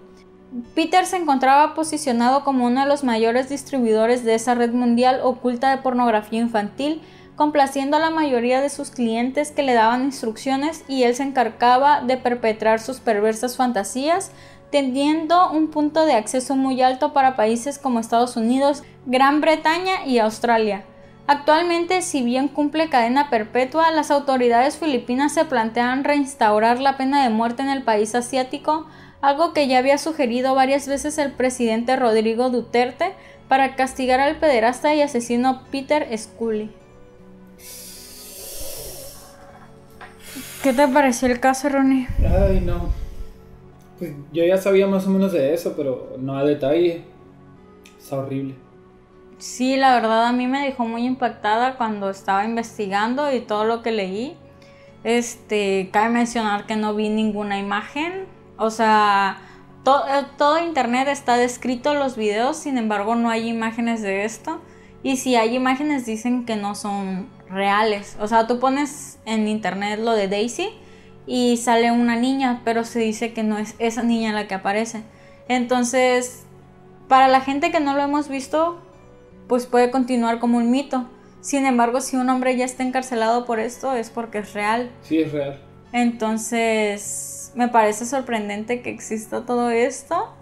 Peter 0.73 1.05
se 1.05 1.17
encontraba 1.17 1.73
posicionado 1.75 2.43
como 2.43 2.65
uno 2.65 2.81
de 2.81 2.87
los 2.87 3.03
mayores 3.03 3.49
distribuidores 3.49 4.23
de 4.23 4.35
esa 4.35 4.55
red 4.55 4.71
mundial 4.71 5.19
oculta 5.23 5.69
de 5.69 5.81
pornografía 5.81 6.39
infantil, 6.39 7.01
complaciendo 7.39 7.95
a 7.95 8.01
la 8.01 8.09
mayoría 8.09 8.59
de 8.59 8.67
sus 8.67 8.91
clientes 8.91 9.51
que 9.51 9.63
le 9.63 9.73
daban 9.73 10.03
instrucciones 10.03 10.83
y 10.89 11.03
él 11.03 11.15
se 11.15 11.23
encargaba 11.23 12.01
de 12.01 12.17
perpetrar 12.17 12.81
sus 12.81 12.99
perversas 12.99 13.55
fantasías, 13.55 14.31
teniendo 14.71 15.49
un 15.49 15.69
punto 15.69 16.05
de 16.05 16.15
acceso 16.15 16.57
muy 16.57 16.81
alto 16.81 17.13
para 17.13 17.37
países 17.37 17.79
como 17.79 18.01
Estados 18.01 18.35
Unidos, 18.35 18.83
Gran 19.05 19.39
Bretaña 19.39 20.05
y 20.05 20.17
Australia. 20.17 20.83
Actualmente, 21.27 22.01
si 22.01 22.23
bien 22.23 22.49
cumple 22.49 22.89
cadena 22.89 23.29
perpetua, 23.29 23.89
las 23.91 24.11
autoridades 24.11 24.75
filipinas 24.75 25.33
se 25.33 25.45
plantean 25.45 26.03
reinstaurar 26.03 26.81
la 26.81 26.97
pena 26.97 27.23
de 27.23 27.29
muerte 27.29 27.61
en 27.61 27.69
el 27.69 27.83
país 27.83 28.15
asiático, 28.15 28.85
algo 29.21 29.53
que 29.53 29.69
ya 29.69 29.77
había 29.77 29.97
sugerido 29.97 30.55
varias 30.55 30.89
veces 30.89 31.17
el 31.17 31.31
presidente 31.31 31.95
Rodrigo 31.95 32.49
Duterte 32.49 33.13
para 33.47 33.77
castigar 33.77 34.19
al 34.19 34.35
pederasta 34.39 34.93
y 34.93 35.01
asesino 35.01 35.61
Peter 35.71 36.05
Scully. 36.17 36.69
¿Qué 40.63 40.73
te 40.73 40.87
pareció 40.87 41.27
el 41.27 41.39
caso, 41.39 41.69
Ronnie? 41.69 42.07
Ay, 42.19 42.59
no. 42.59 42.89
Pues 43.97 44.13
yo 44.33 44.43
ya 44.43 44.57
sabía 44.57 44.87
más 44.87 45.07
o 45.07 45.09
menos 45.09 45.31
de 45.31 45.53
eso, 45.53 45.73
pero 45.77 46.15
no 46.19 46.37
a 46.37 46.43
detalle. 46.43 47.03
Está 47.97 48.17
horrible. 48.17 48.55
Sí, 49.37 49.77
la 49.77 49.93
verdad 49.93 50.25
a 50.25 50.33
mí 50.33 50.47
me 50.47 50.65
dejó 50.65 50.85
muy 50.85 51.05
impactada 51.05 51.77
cuando 51.77 52.09
estaba 52.09 52.43
investigando 52.43 53.33
y 53.33 53.39
todo 53.39 53.63
lo 53.63 53.81
que 53.81 53.91
leí. 53.91 54.35
Este, 55.05 55.89
cabe 55.93 56.09
mencionar 56.09 56.65
que 56.65 56.75
no 56.75 56.93
vi 56.93 57.07
ninguna 57.07 57.57
imagen, 57.57 58.25
o 58.57 58.69
sea, 58.69 59.37
eh, 59.85 60.25
todo 60.37 60.59
internet 60.59 61.07
está 61.07 61.37
descrito 61.37 61.93
los 61.93 62.17
videos, 62.17 62.57
sin 62.57 62.77
embargo 62.77 63.15
no 63.15 63.29
hay 63.29 63.47
imágenes 63.47 64.01
de 64.01 64.25
esto. 64.25 64.59
Y 65.03 65.17
si 65.17 65.35
hay 65.35 65.55
imágenes 65.55 66.05
dicen 66.05 66.45
que 66.45 66.55
no 66.55 66.75
son 66.75 67.27
reales. 67.49 68.17
O 68.19 68.27
sea, 68.27 68.47
tú 68.47 68.59
pones 68.59 69.19
en 69.25 69.47
internet 69.47 69.99
lo 69.99 70.11
de 70.11 70.27
Daisy 70.27 70.69
y 71.25 71.57
sale 71.57 71.91
una 71.91 72.15
niña, 72.15 72.61
pero 72.65 72.83
se 72.83 72.99
dice 72.99 73.33
que 73.33 73.43
no 73.43 73.57
es 73.57 73.75
esa 73.79 74.03
niña 74.03 74.33
la 74.33 74.47
que 74.47 74.55
aparece. 74.55 75.03
Entonces, 75.47 76.45
para 77.07 77.27
la 77.27 77.41
gente 77.41 77.71
que 77.71 77.79
no 77.79 77.93
lo 77.95 78.01
hemos 78.01 78.29
visto, 78.29 78.79
pues 79.47 79.65
puede 79.65 79.91
continuar 79.91 80.39
como 80.39 80.57
un 80.57 80.69
mito. 80.69 81.09
Sin 81.41 81.65
embargo, 81.65 82.01
si 82.01 82.17
un 82.17 82.29
hombre 82.29 82.57
ya 82.57 82.65
está 82.65 82.83
encarcelado 82.83 83.45
por 83.45 83.59
esto, 83.59 83.93
es 83.93 84.09
porque 84.09 84.39
es 84.39 84.53
real. 84.53 84.91
Sí, 85.03 85.19
es 85.19 85.31
real. 85.31 85.61
Entonces, 85.91 87.51
me 87.55 87.67
parece 87.67 88.05
sorprendente 88.05 88.81
que 88.81 88.89
exista 88.89 89.45
todo 89.45 89.69
esto. 89.69 90.33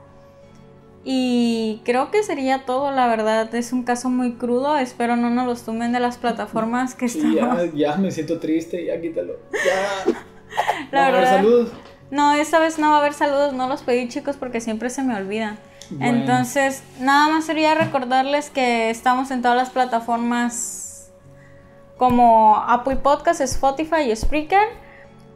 Y 1.09 1.79
creo 1.85 2.11
que 2.11 2.21
sería 2.21 2.65
todo, 2.65 2.91
la 2.91 3.07
verdad. 3.07 3.55
Es 3.55 3.71
un 3.71 3.83
caso 3.83 4.09
muy 4.09 4.33
crudo. 4.33 4.75
Espero 4.75 5.15
no 5.15 5.29
nos 5.29 5.47
los 5.47 5.63
tumben 5.63 5.93
de 5.93 6.01
las 6.01 6.17
plataformas 6.17 6.95
que 6.95 7.07
sí, 7.07 7.33
Ya, 7.33 7.63
ya 7.73 7.95
me 7.95 8.11
siento 8.11 8.39
triste, 8.39 8.83
ya 8.83 8.99
quítalo. 8.99 9.39
Ya. 9.53 10.19
la 10.91 11.09
verdad. 11.09 11.37
saludos. 11.37 11.71
No, 12.11 12.33
esta 12.33 12.59
vez 12.59 12.77
no 12.77 12.89
va 12.89 12.97
a 12.97 12.99
haber 12.99 13.13
saludos. 13.13 13.53
No 13.53 13.69
los 13.69 13.83
pedí, 13.83 14.09
chicos, 14.09 14.35
porque 14.35 14.59
siempre 14.59 14.89
se 14.89 15.01
me 15.01 15.15
olvidan. 15.15 15.57
Entonces, 16.01 16.83
nada 16.99 17.29
más 17.29 17.45
sería 17.45 17.73
recordarles 17.73 18.49
que 18.49 18.89
estamos 18.89 19.31
en 19.31 19.41
todas 19.41 19.55
las 19.55 19.69
plataformas 19.69 21.09
como 21.95 22.57
Apple 22.57 22.97
Podcast, 22.97 23.39
Spotify 23.39 24.11
y 24.11 24.13
Spreaker. 24.13 24.67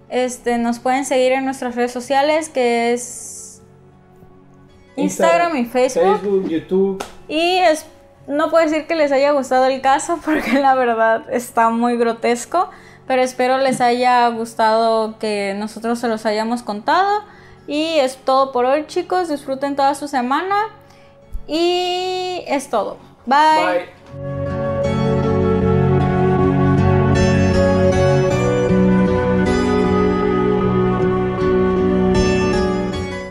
Este, 0.10 0.57
nos 0.57 0.79
pueden 0.79 1.05
seguir 1.05 1.31
en 1.31 1.45
nuestras 1.45 1.77
redes 1.77 1.93
sociales 1.93 2.49
que 2.49 2.91
es 2.91 3.40
Instagram, 4.95 5.56
y 5.58 5.65
Facebook. 5.65 6.19
Facebook, 6.19 6.49
YouTube. 6.49 7.04
Y 7.27 7.58
es, 7.58 7.86
no 8.27 8.49
puedo 8.49 8.63
decir 8.63 8.88
que 8.88 8.95
les 8.95 9.12
haya 9.12 9.32
gustado 9.32 9.65
el 9.65 9.82
caso 9.82 10.19
porque 10.25 10.54
la 10.54 10.75
verdad 10.75 11.23
está 11.32 11.69
muy 11.69 11.97
grotesco, 11.97 12.69
pero 13.08 13.21
espero 13.21 13.58
les 13.58 13.82
haya 13.82 14.27
gustado 14.30 15.17
que 15.19 15.56
nosotros 15.58 15.99
se 15.99 16.08
los 16.08 16.25
hayamos 16.25 16.63
contado. 16.63 17.23
Y 17.67 17.99
es 17.99 18.17
todo 18.17 18.51
por 18.51 18.65
hoy 18.65 18.86
chicos, 18.88 19.30
disfruten 19.30 19.75
toda 19.75 19.95
su 19.95 20.08
semana 20.08 20.69
y 21.47 22.43
es 22.47 22.69
todo. 22.69 22.97
Bye. 23.25 24.00